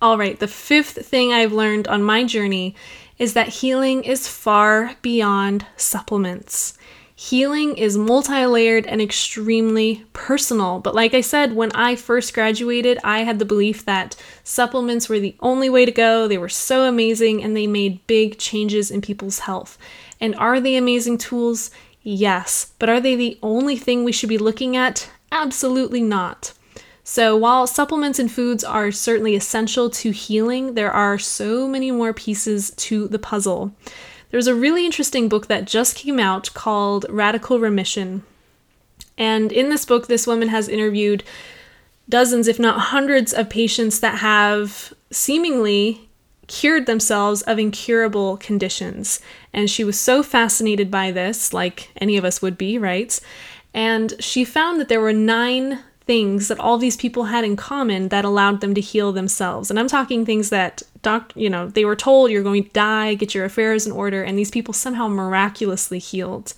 all 0.00 0.16
right, 0.18 0.38
the 0.38 0.48
fifth 0.48 1.06
thing 1.06 1.32
I've 1.32 1.52
learned 1.52 1.88
on 1.88 2.02
my 2.02 2.24
journey 2.24 2.74
is 3.18 3.34
that 3.34 3.48
healing 3.48 4.04
is 4.04 4.28
far 4.28 4.96
beyond 5.02 5.66
supplements. 5.76 6.78
Healing 7.16 7.76
is 7.76 7.98
multi 7.98 8.46
layered 8.46 8.86
and 8.86 9.02
extremely 9.02 10.04
personal. 10.12 10.78
But 10.78 10.94
like 10.94 11.14
I 11.14 11.20
said, 11.20 11.56
when 11.56 11.72
I 11.72 11.96
first 11.96 12.32
graduated, 12.32 12.98
I 13.02 13.24
had 13.24 13.40
the 13.40 13.44
belief 13.44 13.84
that 13.86 14.14
supplements 14.44 15.08
were 15.08 15.18
the 15.18 15.34
only 15.40 15.68
way 15.68 15.84
to 15.84 15.90
go. 15.90 16.28
They 16.28 16.38
were 16.38 16.48
so 16.48 16.84
amazing 16.84 17.42
and 17.42 17.56
they 17.56 17.66
made 17.66 18.06
big 18.06 18.38
changes 18.38 18.92
in 18.92 19.00
people's 19.00 19.40
health. 19.40 19.78
And 20.20 20.36
are 20.36 20.60
they 20.60 20.76
amazing 20.76 21.18
tools? 21.18 21.72
Yes. 22.02 22.72
But 22.78 22.88
are 22.88 23.00
they 23.00 23.16
the 23.16 23.36
only 23.42 23.76
thing 23.76 24.04
we 24.04 24.12
should 24.12 24.28
be 24.28 24.38
looking 24.38 24.76
at? 24.76 25.10
Absolutely 25.32 26.02
not. 26.02 26.52
So, 27.10 27.34
while 27.38 27.66
supplements 27.66 28.18
and 28.18 28.30
foods 28.30 28.62
are 28.62 28.92
certainly 28.92 29.34
essential 29.34 29.88
to 29.88 30.10
healing, 30.10 30.74
there 30.74 30.92
are 30.92 31.18
so 31.18 31.66
many 31.66 31.90
more 31.90 32.12
pieces 32.12 32.70
to 32.72 33.08
the 33.08 33.18
puzzle. 33.18 33.72
There's 34.30 34.46
a 34.46 34.54
really 34.54 34.84
interesting 34.84 35.26
book 35.26 35.46
that 35.46 35.64
just 35.64 35.96
came 35.96 36.20
out 36.20 36.52
called 36.52 37.06
Radical 37.08 37.60
Remission. 37.60 38.24
And 39.16 39.50
in 39.52 39.70
this 39.70 39.86
book, 39.86 40.06
this 40.06 40.26
woman 40.26 40.48
has 40.48 40.68
interviewed 40.68 41.24
dozens, 42.10 42.46
if 42.46 42.58
not 42.58 42.78
hundreds, 42.78 43.32
of 43.32 43.48
patients 43.48 44.00
that 44.00 44.18
have 44.18 44.92
seemingly 45.10 46.10
cured 46.46 46.84
themselves 46.84 47.40
of 47.40 47.58
incurable 47.58 48.36
conditions. 48.36 49.18
And 49.54 49.70
she 49.70 49.82
was 49.82 49.98
so 49.98 50.22
fascinated 50.22 50.90
by 50.90 51.10
this, 51.10 51.54
like 51.54 51.90
any 51.96 52.18
of 52.18 52.26
us 52.26 52.42
would 52.42 52.58
be, 52.58 52.76
right? 52.76 53.18
And 53.72 54.12
she 54.20 54.44
found 54.44 54.78
that 54.78 54.90
there 54.90 55.00
were 55.00 55.14
nine 55.14 55.78
things 56.08 56.48
that 56.48 56.58
all 56.58 56.78
these 56.78 56.96
people 56.96 57.24
had 57.24 57.44
in 57.44 57.54
common 57.54 58.08
that 58.08 58.24
allowed 58.24 58.62
them 58.62 58.72
to 58.72 58.80
heal 58.80 59.12
themselves. 59.12 59.68
And 59.68 59.78
I'm 59.78 59.88
talking 59.88 60.24
things 60.24 60.48
that 60.48 60.82
doc, 61.02 61.32
you 61.36 61.50
know, 61.50 61.68
they 61.68 61.84
were 61.84 61.94
told 61.94 62.30
you're 62.30 62.42
going 62.42 62.64
to 62.64 62.70
die, 62.70 63.12
get 63.12 63.34
your 63.34 63.44
affairs 63.44 63.86
in 63.86 63.92
order, 63.92 64.22
and 64.22 64.38
these 64.38 64.50
people 64.50 64.72
somehow 64.72 65.06
miraculously 65.06 65.98
healed. 65.98 66.54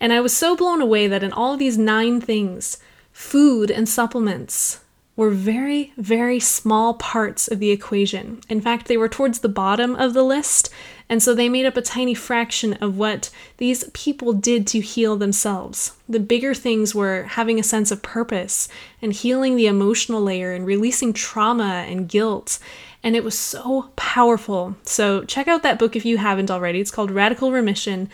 And 0.00 0.12
I 0.12 0.20
was 0.20 0.36
so 0.36 0.56
blown 0.56 0.82
away 0.82 1.06
that 1.06 1.22
in 1.22 1.32
all 1.32 1.52
of 1.52 1.60
these 1.60 1.78
nine 1.78 2.20
things, 2.20 2.78
food 3.12 3.70
and 3.70 3.88
supplements 3.88 4.80
were 5.14 5.30
very, 5.30 5.92
very 5.98 6.40
small 6.40 6.94
parts 6.94 7.46
of 7.46 7.58
the 7.58 7.70
equation. 7.70 8.40
In 8.48 8.60
fact, 8.62 8.86
they 8.86 8.96
were 8.96 9.08
towards 9.08 9.40
the 9.40 9.48
bottom 9.48 9.94
of 9.96 10.14
the 10.14 10.22
list, 10.22 10.70
and 11.08 11.22
so 11.22 11.34
they 11.34 11.50
made 11.50 11.66
up 11.66 11.76
a 11.76 11.82
tiny 11.82 12.14
fraction 12.14 12.74
of 12.74 12.96
what 12.96 13.30
these 13.58 13.84
people 13.92 14.32
did 14.32 14.66
to 14.68 14.80
heal 14.80 15.16
themselves. 15.16 15.92
The 16.08 16.20
bigger 16.20 16.54
things 16.54 16.94
were 16.94 17.24
having 17.24 17.60
a 17.60 17.64
sense 17.64 17.90
of 17.90 18.00
purpose 18.00 18.68
and 19.02 19.12
healing 19.12 19.56
the 19.56 19.66
emotional 19.66 20.22
layer 20.22 20.52
and 20.52 20.64
releasing 20.64 21.12
trauma 21.12 21.84
and 21.86 22.08
guilt. 22.08 22.58
And 23.02 23.14
it 23.14 23.24
was 23.24 23.38
so 23.38 23.90
powerful. 23.96 24.76
So, 24.84 25.24
check 25.24 25.48
out 25.48 25.62
that 25.64 25.78
book 25.78 25.94
if 25.94 26.06
you 26.06 26.18
haven't 26.18 26.50
already. 26.50 26.80
It's 26.80 26.90
called 26.90 27.10
Radical 27.10 27.52
Remission 27.52 28.08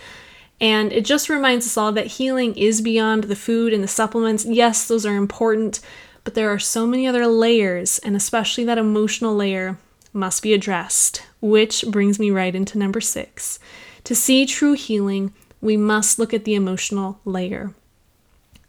and 0.61 0.93
it 0.93 1.05
just 1.05 1.29
reminds 1.29 1.67
us 1.67 1.77
all 1.77 1.93
that 1.93 2.07
healing 2.07 2.57
is 2.57 2.81
beyond 2.81 3.25
the 3.25 3.37
food 3.37 3.73
and 3.73 3.83
the 3.83 3.89
supplements. 3.89 4.45
Yes, 4.45 4.89
those 4.89 5.07
are 5.07 5.15
important, 5.15 5.81
but 6.29 6.35
there 6.35 6.53
are 6.53 6.59
so 6.59 6.87
many 6.87 7.07
other 7.07 7.27
layers, 7.27 7.99
and 8.01 8.15
especially 8.15 8.63
that 8.63 8.77
emotional 8.77 9.35
layer 9.35 9.79
must 10.13 10.43
be 10.43 10.53
addressed. 10.53 11.23
Which 11.41 11.87
brings 11.89 12.19
me 12.19 12.31
right 12.31 12.55
into 12.55 12.77
number 12.77 13.01
six. 13.01 13.59
To 14.05 14.15
see 14.15 14.45
true 14.45 14.75
healing, 14.75 15.33
we 15.63 15.79
must 15.79 16.19
look 16.19 16.35
at 16.35 16.45
the 16.45 16.55
emotional 16.55 17.19
layer. 17.25 17.73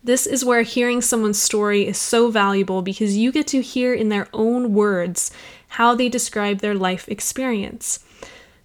This 0.01 0.25
is 0.25 0.45
where 0.45 0.61
hearing 0.61 1.01
someone's 1.01 1.41
story 1.41 1.85
is 1.85 1.97
so 1.97 2.31
valuable 2.31 2.81
because 2.81 3.17
you 3.17 3.29
get 3.29 3.47
to 3.47 3.61
hear 3.61 3.93
in 3.93 4.07
their 4.07 4.29
own 4.31 4.73
words 4.73 5.29
how 5.67 5.93
they 5.93 6.07
describe 6.07 6.59
their 6.59 6.75
life 6.75 7.09
experience. 7.09 7.99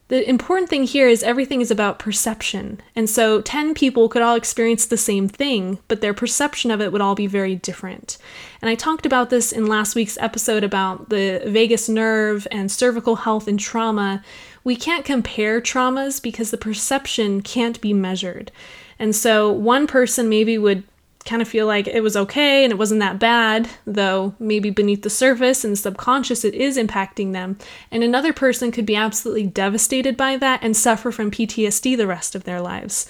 The 0.09 0.29
important 0.29 0.69
thing 0.69 0.85
here 0.85 1.09
is 1.09 1.23
everything 1.23 1.63
is 1.63 1.71
about 1.71 1.99
perception. 1.99 2.81
And 2.95 3.09
so 3.09 3.41
10 3.41 3.73
people 3.73 4.11
could 4.11 4.21
all 4.21 4.35
experience 4.35 4.85
the 4.85 4.99
same 4.99 5.29
thing, 5.29 5.79
but 5.89 6.03
their 6.03 6.13
perception 6.13 6.71
of 6.71 6.83
it 6.83 6.93
would 6.93 7.01
all 7.01 7.15
be 7.15 7.27
very 7.27 7.55
different. 7.55 8.19
And 8.61 8.69
I 8.69 8.75
talked 8.75 9.07
about 9.07 9.31
this 9.31 9.51
in 9.51 9.67
last 9.67 9.95
week's 9.95 10.19
episode 10.19 10.63
about 10.63 11.09
the 11.09 11.43
vagus 11.47 11.89
nerve 11.89 12.47
and 12.53 12.71
cervical 12.71 13.17
health 13.17 13.49
and 13.49 13.59
trauma. 13.59 14.23
We 14.63 14.77
can't 14.77 15.07
compare 15.07 15.61
traumas 15.61 16.23
because 16.23 16.51
the 16.51 16.59
perception 16.59 17.41
can't 17.41 17.81
be 17.81 17.95
measured. 17.95 18.53
And 18.99 19.17
so 19.17 19.51
one 19.51 19.87
person 19.87 20.29
maybe 20.29 20.59
would 20.59 20.85
kind 21.25 21.41
of 21.41 21.49
feel 21.49 21.67
like 21.67 21.87
it 21.87 22.03
was 22.03 22.17
okay 22.17 22.65
and 22.65 22.73
it 22.73 22.79
wasn't 22.79 23.01
that 23.01 23.19
bad, 23.19 23.69
though 23.87 24.35
maybe 24.39 24.71
beneath 24.71 25.03
the 25.03 25.11
surface 25.11 25.65
and 25.65 25.79
subconscious 25.79 26.45
it 26.45 26.55
is 26.55 26.77
impacting 26.77 27.33
them. 27.33 27.59
And 27.91 28.03
another 28.03 28.33
person 28.33 28.71
could 28.71 28.87
be 28.87 28.97
absolutely 28.97 29.47
devastated 29.47 30.17
by 30.17 30.37
that 30.37 30.61
and 30.63 30.77
suffer 30.77 31.11
from 31.11 31.31
PTSD 31.31 31.97
the 31.97 32.07
rest 32.07 32.35
of 32.35 32.45
their 32.45 32.61
lives. 32.61 33.07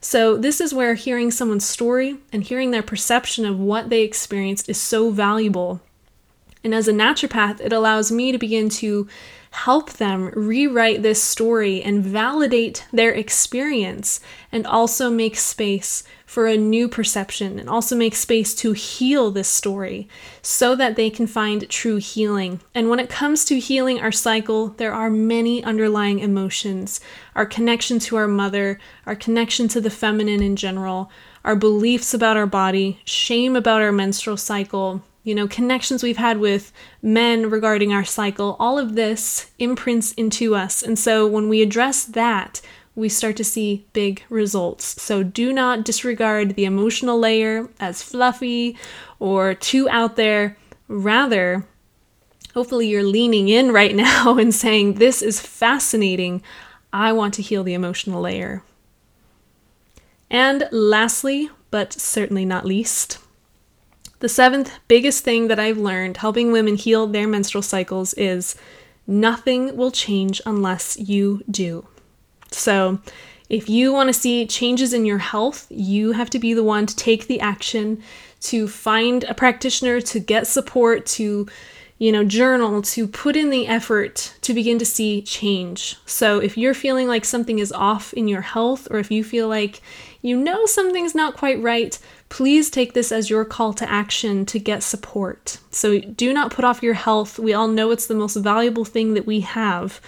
So, 0.00 0.36
this 0.36 0.60
is 0.60 0.74
where 0.74 0.94
hearing 0.94 1.30
someone's 1.30 1.66
story 1.66 2.18
and 2.32 2.44
hearing 2.44 2.70
their 2.70 2.82
perception 2.82 3.44
of 3.44 3.58
what 3.58 3.88
they 3.88 4.02
experienced 4.02 4.68
is 4.68 4.80
so 4.80 5.10
valuable. 5.10 5.80
And 6.62 6.74
as 6.74 6.86
a 6.86 6.92
naturopath, 6.92 7.60
it 7.60 7.72
allows 7.72 8.12
me 8.12 8.30
to 8.30 8.38
begin 8.38 8.68
to 8.70 9.08
help 9.50 9.94
them 9.94 10.30
rewrite 10.34 11.02
this 11.02 11.22
story 11.22 11.82
and 11.82 12.04
validate 12.04 12.86
their 12.92 13.12
experience 13.12 14.20
and 14.52 14.66
also 14.66 15.08
make 15.08 15.36
space 15.36 16.04
for 16.26 16.48
a 16.48 16.56
new 16.56 16.88
perception 16.88 17.58
and 17.58 17.70
also 17.70 17.96
make 17.96 18.14
space 18.16 18.54
to 18.56 18.72
heal 18.72 19.30
this 19.30 19.48
story 19.48 20.08
so 20.42 20.74
that 20.74 20.96
they 20.96 21.08
can 21.08 21.26
find 21.26 21.68
true 21.70 21.96
healing. 21.96 22.60
And 22.74 22.90
when 22.90 22.98
it 22.98 23.08
comes 23.08 23.44
to 23.46 23.60
healing 23.60 24.00
our 24.00 24.12
cycle, 24.12 24.68
there 24.70 24.92
are 24.92 25.08
many 25.08 25.62
underlying 25.64 26.18
emotions 26.18 27.00
our 27.36 27.46
connection 27.46 27.98
to 28.00 28.16
our 28.16 28.26
mother, 28.26 28.80
our 29.04 29.14
connection 29.14 29.68
to 29.68 29.80
the 29.80 29.90
feminine 29.90 30.42
in 30.42 30.56
general, 30.56 31.10
our 31.44 31.54
beliefs 31.54 32.12
about 32.12 32.36
our 32.36 32.46
body, 32.46 33.00
shame 33.04 33.54
about 33.54 33.82
our 33.82 33.92
menstrual 33.92 34.36
cycle, 34.36 35.02
you 35.22 35.34
know, 35.34 35.46
connections 35.46 36.02
we've 36.02 36.16
had 36.16 36.38
with 36.38 36.72
men 37.02 37.50
regarding 37.50 37.92
our 37.92 38.04
cycle, 38.04 38.56
all 38.58 38.78
of 38.78 38.94
this 38.94 39.50
imprints 39.58 40.12
into 40.12 40.54
us. 40.54 40.82
And 40.82 40.98
so 40.98 41.26
when 41.26 41.48
we 41.48 41.62
address 41.62 42.04
that, 42.04 42.60
we 42.96 43.10
start 43.10 43.36
to 43.36 43.44
see 43.44 43.86
big 43.92 44.24
results. 44.28 45.00
So 45.00 45.22
do 45.22 45.52
not 45.52 45.84
disregard 45.84 46.56
the 46.56 46.64
emotional 46.64 47.18
layer 47.18 47.68
as 47.78 48.02
fluffy 48.02 48.76
or 49.20 49.54
too 49.54 49.88
out 49.90 50.16
there. 50.16 50.56
Rather, 50.88 51.66
hopefully, 52.54 52.88
you're 52.88 53.04
leaning 53.04 53.48
in 53.48 53.70
right 53.70 53.94
now 54.08 54.38
and 54.38 54.52
saying, 54.52 54.94
This 54.94 55.22
is 55.22 55.40
fascinating. 55.40 56.42
I 56.92 57.12
want 57.12 57.34
to 57.34 57.42
heal 57.42 57.62
the 57.62 57.74
emotional 57.74 58.22
layer. 58.22 58.64
And 60.30 60.68
lastly, 60.72 61.50
but 61.70 61.92
certainly 61.92 62.44
not 62.44 62.64
least, 62.64 63.18
the 64.20 64.28
seventh 64.28 64.72
biggest 64.88 65.22
thing 65.22 65.48
that 65.48 65.60
I've 65.60 65.76
learned 65.76 66.16
helping 66.16 66.50
women 66.50 66.76
heal 66.76 67.06
their 67.06 67.28
menstrual 67.28 67.62
cycles 67.62 68.14
is 68.14 68.56
nothing 69.06 69.76
will 69.76 69.90
change 69.90 70.40
unless 70.46 70.96
you 70.98 71.42
do. 71.50 71.86
So, 72.56 72.98
if 73.48 73.68
you 73.68 73.92
want 73.92 74.08
to 74.08 74.12
see 74.12 74.44
changes 74.46 74.92
in 74.92 75.04
your 75.04 75.18
health, 75.18 75.66
you 75.70 76.12
have 76.12 76.30
to 76.30 76.38
be 76.38 76.52
the 76.52 76.64
one 76.64 76.86
to 76.86 76.96
take 76.96 77.28
the 77.28 77.40
action 77.40 78.02
to 78.40 78.66
find 78.66 79.22
a 79.24 79.34
practitioner, 79.34 80.00
to 80.00 80.18
get 80.18 80.48
support, 80.48 81.06
to 81.06 81.46
you 81.98 82.12
know, 82.12 82.24
journal, 82.24 82.82
to 82.82 83.08
put 83.08 83.36
in 83.36 83.48
the 83.48 83.66
effort 83.66 84.34
to 84.42 84.52
begin 84.52 84.78
to 84.78 84.84
see 84.84 85.22
change. 85.22 85.96
So, 86.04 86.38
if 86.38 86.58
you're 86.58 86.74
feeling 86.74 87.08
like 87.08 87.24
something 87.24 87.58
is 87.58 87.72
off 87.72 88.12
in 88.12 88.28
your 88.28 88.42
health, 88.42 88.86
or 88.90 88.98
if 88.98 89.10
you 89.10 89.24
feel 89.24 89.48
like 89.48 89.80
you 90.20 90.36
know 90.36 90.66
something's 90.66 91.14
not 91.14 91.36
quite 91.36 91.62
right, 91.62 91.98
please 92.28 92.68
take 92.68 92.92
this 92.92 93.12
as 93.12 93.30
your 93.30 93.46
call 93.46 93.72
to 93.74 93.90
action 93.90 94.44
to 94.46 94.58
get 94.58 94.82
support. 94.82 95.58
So, 95.70 95.98
do 96.00 96.34
not 96.34 96.50
put 96.50 96.66
off 96.66 96.82
your 96.82 96.94
health. 96.94 97.38
We 97.38 97.54
all 97.54 97.68
know 97.68 97.90
it's 97.90 98.08
the 98.08 98.14
most 98.14 98.36
valuable 98.36 98.84
thing 98.84 99.14
that 99.14 99.24
we 99.24 99.40
have. 99.40 100.00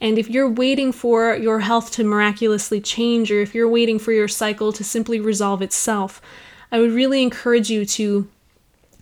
And 0.00 0.18
if 0.18 0.30
you're 0.30 0.48
waiting 0.48 0.92
for 0.92 1.34
your 1.34 1.60
health 1.60 1.90
to 1.92 2.04
miraculously 2.04 2.80
change, 2.80 3.32
or 3.32 3.40
if 3.40 3.54
you're 3.54 3.68
waiting 3.68 3.98
for 3.98 4.12
your 4.12 4.28
cycle 4.28 4.72
to 4.72 4.84
simply 4.84 5.20
resolve 5.20 5.60
itself, 5.62 6.20
I 6.70 6.78
would 6.78 6.92
really 6.92 7.22
encourage 7.22 7.70
you 7.70 7.84
to 7.86 8.28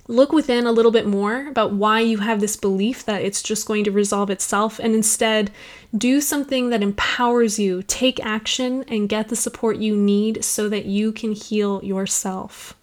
look 0.09 0.33
within 0.33 0.67
a 0.67 0.73
little 0.73 0.93
bit 0.93 1.07
more 1.07 1.49
about 1.49 1.73
why 1.73 2.01
you 2.01 2.19
have 2.19 2.41
this 2.41 2.57
belief 2.57 3.05
that 3.05 3.23
it's 3.23 3.43
just 3.43 3.67
going 3.67 3.85
to 3.85 3.91
resolve 3.91 4.31
itself 4.31 4.79
and 4.79 4.95
instead 4.95 5.51
do 5.97 6.21
something 6.21 6.71
that 6.71 6.83
empowers 6.83 7.59
you, 7.59 7.83
take 7.83 8.25
action, 8.25 8.85
and 8.87 9.09
get 9.09 9.29
the 9.29 9.37
support 9.37 9.79
you 9.79 9.97
need 9.97 10.45
so 10.45 10.69
that 10.69 10.87
you 10.87 11.11
can 11.11 11.33
heal 11.33 11.83
yourself. 11.83 12.75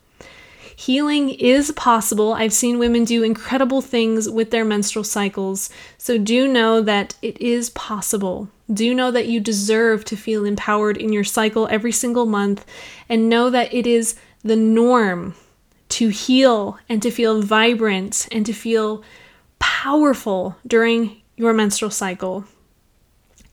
Healing 0.76 1.30
is 1.30 1.72
possible. 1.72 2.34
I've 2.34 2.54
seen 2.54 2.80
women 2.80 3.04
do 3.04 3.24
incredible 3.24 3.82
things 3.82 4.30
with 4.30 4.52
their 4.52 4.66
menstrual 4.66 5.04
cycles, 5.04 5.70
so 5.98 6.18
do 6.18 6.48
know 6.48 6.82
that 6.82 7.16
it 7.22 7.40
is 7.40 7.70
possible. 7.72 8.50
Do 8.72 8.94
know 8.94 9.12
that 9.12 9.28
you 9.28 9.40
deserve 9.40 10.04
to 10.06 10.16
feel 10.16 10.46
empowered 10.46 10.98
in 10.98 11.14
your 11.14 11.24
cycle 11.24 11.68
every 11.70 11.92
single 11.92 12.26
month, 12.26 12.66
and 13.08 13.30
know 13.30 13.50
that 13.50 13.74
it 13.74 13.86
is 13.86 14.16
the 14.44 14.56
norm 14.56 15.36
to 15.90 16.10
heal 16.10 16.80
and 16.90 17.02
to 17.04 17.12
feel 17.12 17.42
vibrant 17.42 18.28
and 18.32 18.46
to 18.46 18.54
feel 18.54 19.04
powerful 19.60 20.58
during 20.66 21.22
your 21.38 21.54
menstrual 21.54 21.92
cycle. 21.92 22.46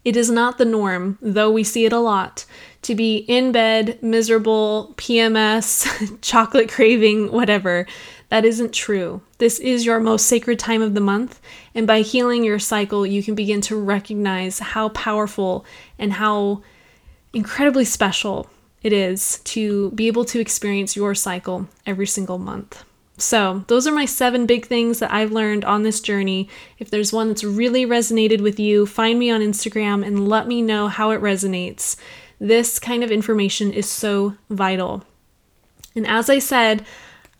It 0.05 0.17
is 0.17 0.31
not 0.31 0.57
the 0.57 0.65
norm, 0.65 1.19
though 1.21 1.51
we 1.51 1.63
see 1.63 1.85
it 1.85 1.93
a 1.93 1.99
lot, 1.99 2.47
to 2.83 2.95
be 2.95 3.19
in 3.19 3.53
bed, 3.53 4.03
miserable, 4.03 4.95
PMS, 4.97 6.21
chocolate 6.23 6.71
craving, 6.71 7.31
whatever. 7.31 7.87
That 8.31 8.45
isn't 8.45 8.73
true. 8.73 9.21
This 9.39 9.59
is 9.59 9.85
your 9.85 10.01
most 10.01 10.27
sacred 10.27 10.59
time 10.59 10.81
of 10.81 10.95
the 10.95 11.01
month, 11.01 11.41
and 11.75 11.87
by 11.87 12.01
healing 12.01 12.45
your 12.45 12.59
cycle, 12.59 13.05
you 13.05 13.23
can 13.23 13.35
begin 13.35 13.61
to 13.63 13.77
recognize 13.77 14.59
how 14.61 14.89
powerful 14.91 15.67
and 15.99 16.15
how 16.15 16.63
incredibly 17.35 17.85
special 17.85 18.49
it 18.83 18.93
is 18.93 19.41
to 19.41 19.91
be 19.91 20.07
able 20.07 20.25
to 20.25 20.41
experience 20.41 20.97
your 20.97 21.15
cycle 21.15 21.69
every 21.85 22.07
single 22.07 22.39
month. 22.39 22.85
So, 23.21 23.65
those 23.67 23.87
are 23.87 23.93
my 23.93 24.07
seven 24.07 24.47
big 24.47 24.67
things 24.67 24.99
that 24.99 25.13
I've 25.13 25.31
learned 25.31 25.65
on 25.65 25.83
this 25.83 26.01
journey. 26.01 26.49
If 26.79 26.91
there's 26.91 27.13
one 27.13 27.29
that's 27.29 27.45
really 27.45 27.85
resonated 27.85 28.41
with 28.41 28.59
you, 28.59 28.87
find 28.87 29.19
me 29.19 29.31
on 29.31 29.43
Instagram 29.43 30.07
and 30.07 30.27
let 30.27 30.49
me 30.49 30.63
know 30.63 30.89
how 30.89 31.11
it 31.11 31.21
resonates. 31.21 31.97
This 32.39 32.79
kind 32.79 33.05
of 33.05 33.11
information 33.11 33.73
is 33.73 33.87
so 33.87 34.37
vital. 34.49 35.05
And 35.95 36.07
as 36.07 36.31
I 36.31 36.39
said, 36.39 36.87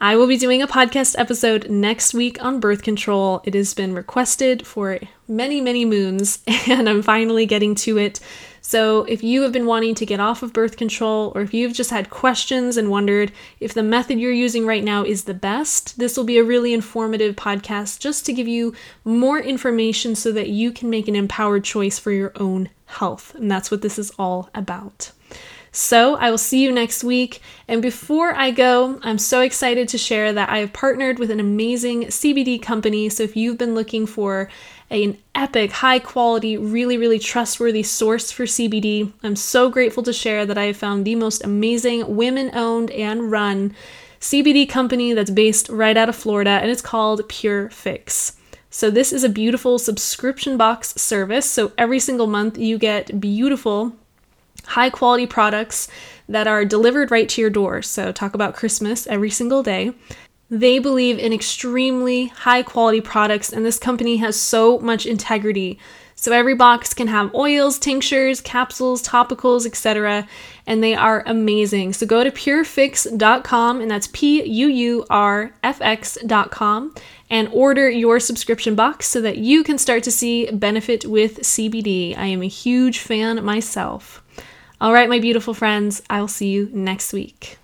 I 0.03 0.17
will 0.17 0.27
be 0.27 0.37
doing 0.37 0.61
a 0.61 0.67
podcast 0.67 1.19
episode 1.19 1.71
next 1.71 2.13
week 2.13 2.43
on 2.45 2.61
birth 2.61 2.83
control. 2.83 3.41
It 3.45 3.55
has 3.55 3.73
been 3.73 3.95
requested 3.95 4.67
for 4.67 4.99
many, 5.29 5.61
many 5.61 5.85
moons, 5.85 6.43
and 6.69 6.89
I'm 6.89 7.03
finally 7.03 7.47
getting 7.47 7.75
to 7.77 7.97
it. 7.97 8.21
So, 8.61 9.05
if 9.05 9.23
you 9.23 9.43
have 9.43 9.53
been 9.53 9.67
wanting 9.67 9.95
to 9.97 10.07
get 10.07 10.21
off 10.21 10.43
of 10.43 10.53
birth 10.53 10.77
control, 10.77 11.33
or 11.35 11.41
if 11.41 11.55
you've 11.55 11.73
just 11.73 11.91
had 11.91 12.11
questions 12.11 12.77
and 12.77 12.91
wondered 12.91 13.33
if 13.59 13.75
the 13.75 13.83
method 13.83 14.21
you're 14.21 14.33
using 14.33 14.67
right 14.67 14.85
now 14.85 15.03
is 15.03 15.25
the 15.25 15.35
best, 15.35 15.99
this 15.99 16.17
will 16.17 16.25
be 16.25 16.39
a 16.39 16.45
really 16.45 16.73
informative 16.73 17.37
podcast 17.37 18.01
just 18.01 18.27
to 18.27 18.33
give 18.33 18.49
you 18.49 18.75
more 19.05 19.39
information 19.39 20.15
so 20.15 20.31
that 20.33 20.49
you 20.49 20.73
can 20.73 20.91
make 20.91 21.09
an 21.09 21.17
empowered 21.17 21.65
choice 21.65 21.99
for 21.99 22.13
your 22.13 22.33
own 22.37 22.69
health. 22.87 23.35
And 23.35 23.51
that's 23.51 23.71
what 23.71 23.83
this 23.83 23.99
is 23.99 24.11
all 24.19 24.51
about. 24.55 25.13
So 25.73 26.17
I 26.17 26.31
will 26.31 26.39
see 26.39 26.63
you 26.63 26.73
next 26.73 27.05
week. 27.05 27.41
And 27.69 27.81
before 27.81 28.35
I 28.35 28.51
go, 28.51 28.99
I'm 29.03 29.19
so 29.19 29.41
excited 29.41 29.89
to 29.89 29.99
share 29.99 30.33
that 30.33 30.49
I 30.49 30.59
have 30.59 30.73
partnered 30.73 31.19
with 31.19 31.31
an 31.31 31.39
amazing 31.39 32.07
CBD 32.07 32.61
company. 32.61 33.09
So 33.09 33.23
if 33.23 33.37
you've 33.37 33.59
been 33.59 33.75
looking 33.75 34.07
for 34.07 34.49
an 34.91 35.17
epic, 35.35 35.71
high 35.71 36.01
quality, 36.01 36.57
really, 36.57 36.99
really 36.99 37.19
trustworthy 37.19 37.83
source 37.83 38.33
for 38.33 38.45
CBD, 38.45 39.13
I'm 39.23 39.37
so 39.37 39.71
grateful 39.71 40.03
to 40.03 40.13
share 40.13 40.45
that 40.47 40.59
I 40.59 40.65
have 40.65 40.77
found 40.77 41.05
the 41.05 41.15
most 41.15 41.45
amazing 41.45 42.17
women 42.17 42.51
owned 42.55 42.91
and 42.91 43.31
run 43.31 43.75
CBD 44.21 44.69
company 44.69 45.15
that's 45.15 45.31
based 45.31 45.69
right 45.69 45.97
out 45.97 46.09
of 46.09 46.17
Florida, 46.17 46.51
and 46.51 46.71
it's 46.71 46.83
called 46.83 47.29
PuurFX. 47.29 48.37
So, 48.69 48.91
this 48.91 49.13
is 49.13 49.25
a 49.25 49.29
beautiful 49.29 49.79
subscription 49.79 50.57
box 50.57 50.95
service. 50.95 51.49
So, 51.49 51.73
every 51.79 51.99
single 51.99 52.27
month 52.27 52.59
you 52.59 52.79
get 52.79 53.21
beautiful 53.21 53.93
high 54.67 54.91
quality 54.91 55.27
products 55.27 55.89
that 56.29 56.47
are 56.47 56.65
delivered 56.65 57.11
right 57.11 57.29
to 57.29 57.41
your 57.41 57.51
door. 57.51 57.83
So, 57.83 58.13
talk 58.13 58.35
about 58.35 58.55
Christmas 58.55 59.07
every 59.07 59.31
single 59.31 59.63
day. 59.63 59.93
They 60.51 60.81
believe 60.81 61.19
in 61.19 61.33
extremely 61.33 62.27
high 62.27 62.65
quality 62.65 63.01
products, 63.01 63.53
and 63.53 63.65
this 63.65 63.79
company 63.79 64.17
has 64.17 64.39
so 64.39 64.81
much 64.81 65.07
integrity. 65.07 65.79
So, 66.17 66.33
every 66.33 66.55
box 66.55 66.93
can 66.93 67.07
have 67.07 67.35
oils, 67.35 67.79
tinctures, 67.79 68.41
capsules, 68.41 69.03
topicals, 69.03 69.65
etc., 69.65 70.27
and 70.67 70.83
they 70.83 70.95
are 70.95 71.23
amazing. 71.25 71.93
So, 71.93 72.05
go 72.05 72.25
to 72.25 72.33
puurfx.com 72.33 73.81
and 73.81 73.91
that's 73.91 74.09
P 74.13 74.43
U 74.45 74.67
U 74.67 75.07
R 75.09 75.55
F 75.63 75.81
X.com, 75.81 76.95
and 77.31 77.49
order 77.53 77.89
your 77.89 78.19
subscription 78.19 78.75
box 78.75 79.07
so 79.07 79.21
that 79.21 79.39
you 79.39 79.63
can 79.63 79.79
start 79.79 80.03
to 80.03 80.11
see 80.11 80.51
benefit 80.51 81.07
with 81.07 81.39
CBD. 81.43 82.19
I 82.19 82.27
am 82.27 82.43
a 82.43 82.49
huge 82.49 82.99
fan 82.99 83.43
myself. 83.45 84.23
All 84.81 84.93
right, 84.93 85.09
my 85.09 85.21
beautiful 85.21 85.55
friends, 85.55 86.03
I'll 86.11 86.29
see 86.29 86.49
you 86.49 86.71
next 86.73 87.13
week. 87.13 87.60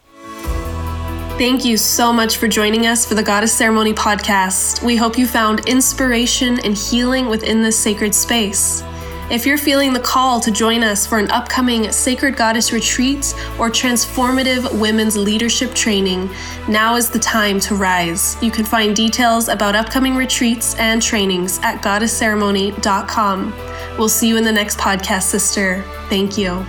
Thank 1.39 1.67
you 1.67 1.77
so 1.77 2.15
much 2.15 2.39
for 2.39 2.49
joining 2.49 2.87
us 2.87 3.05
for 3.05 3.15
the 3.15 3.23
Goddess 3.23 3.53
Ceremony 3.53 3.93
podcast. 3.93 4.83
We 4.83 4.97
hope 4.97 5.19
you 5.19 5.27
found 5.27 5.69
inspiration 5.69 6.59
and 6.61 6.75
healing 6.75 7.27
within 7.27 7.61
this 7.61 7.79
sacred 7.79 8.15
space. 8.15 8.83
If 9.31 9.45
you're 9.45 9.59
feeling 9.59 9.93
the 9.93 10.01
call 10.01 10.41
to 10.41 10.51
join 10.51 10.83
us 10.83 11.07
for 11.07 11.19
an 11.19 11.31
upcoming 11.31 11.93
Sacred 11.93 12.37
Goddess 12.37 12.73
retreat 12.73 13.35
or 13.59 13.69
transformative 13.69 14.81
women's 14.81 15.15
leadership 15.15 15.75
training, 15.75 16.31
now 16.71 16.97
is 16.97 17.11
the 17.11 17.19
time 17.19 17.61
to 17.61 17.75
rise. 17.75 18.43
You 18.43 18.51
can 18.51 18.65
find 18.65 18.97
details 18.97 19.49
about 19.49 19.77
upcoming 19.77 20.17
retreats 20.17 20.75
and 20.77 21.03
trainings 21.03 21.61
at 21.63 21.83
goddessceremony.com. 21.83 23.53
We'll 23.99 24.09
see 24.09 24.29
you 24.29 24.39
in 24.39 24.45
the 24.45 24.53
next 24.53 24.79
podcast, 24.79 25.25
sister. 25.25 25.85
Thank 26.09 26.39
you. 26.39 26.65